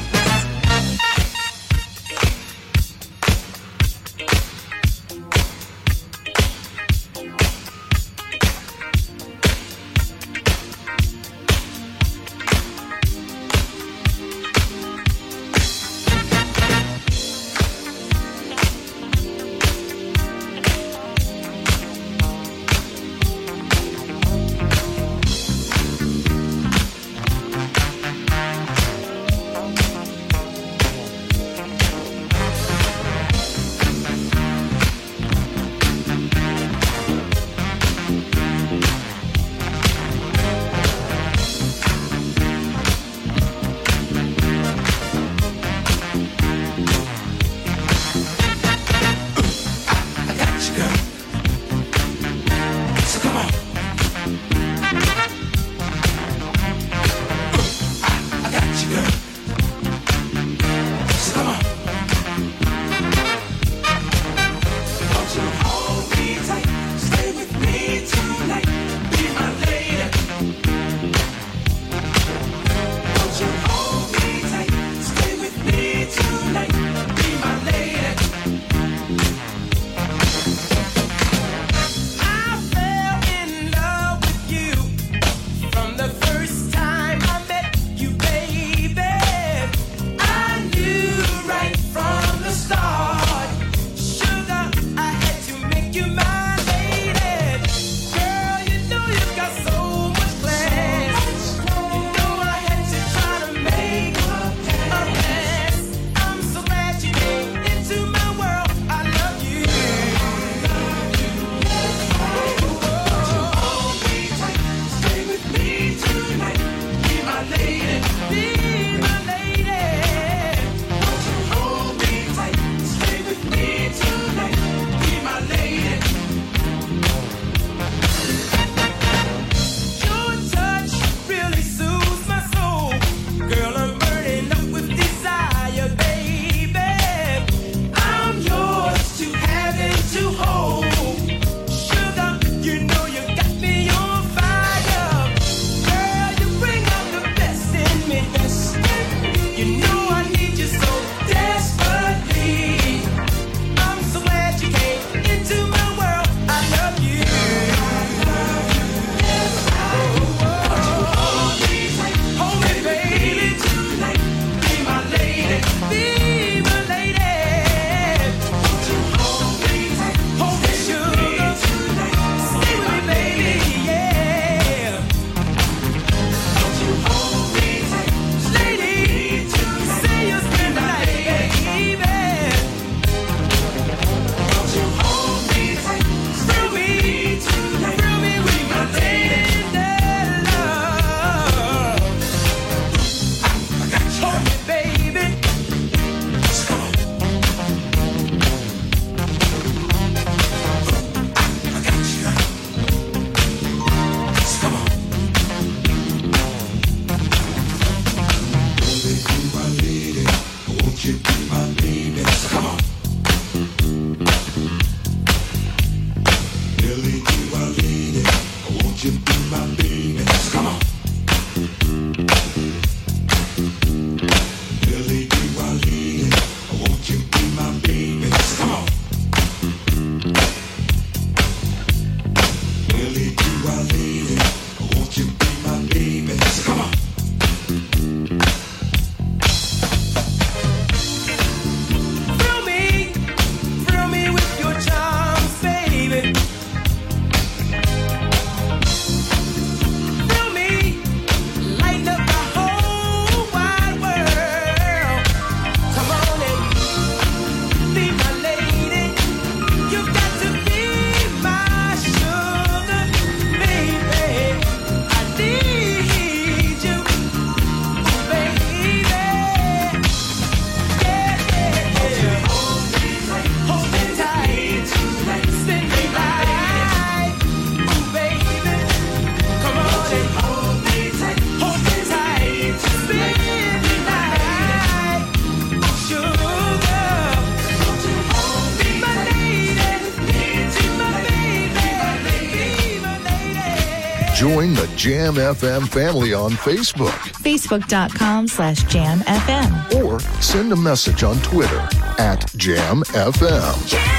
Jam 295.03 295.33
FM 295.33 295.85
family 295.89 296.33
on 296.33 296.51
Facebook 296.51 297.09
Facebook.com 297.43 298.47
slash 298.47 298.83
Jam 298.85 299.19
FM. 299.19 300.01
or 300.01 300.17
send 300.41 300.71
a 300.71 300.77
message 300.77 301.23
on 301.23 301.35
Twitter 301.39 301.79
at 302.19 302.49
Jam 302.55 303.01
FM. 303.11 303.85
Jam 303.89 304.12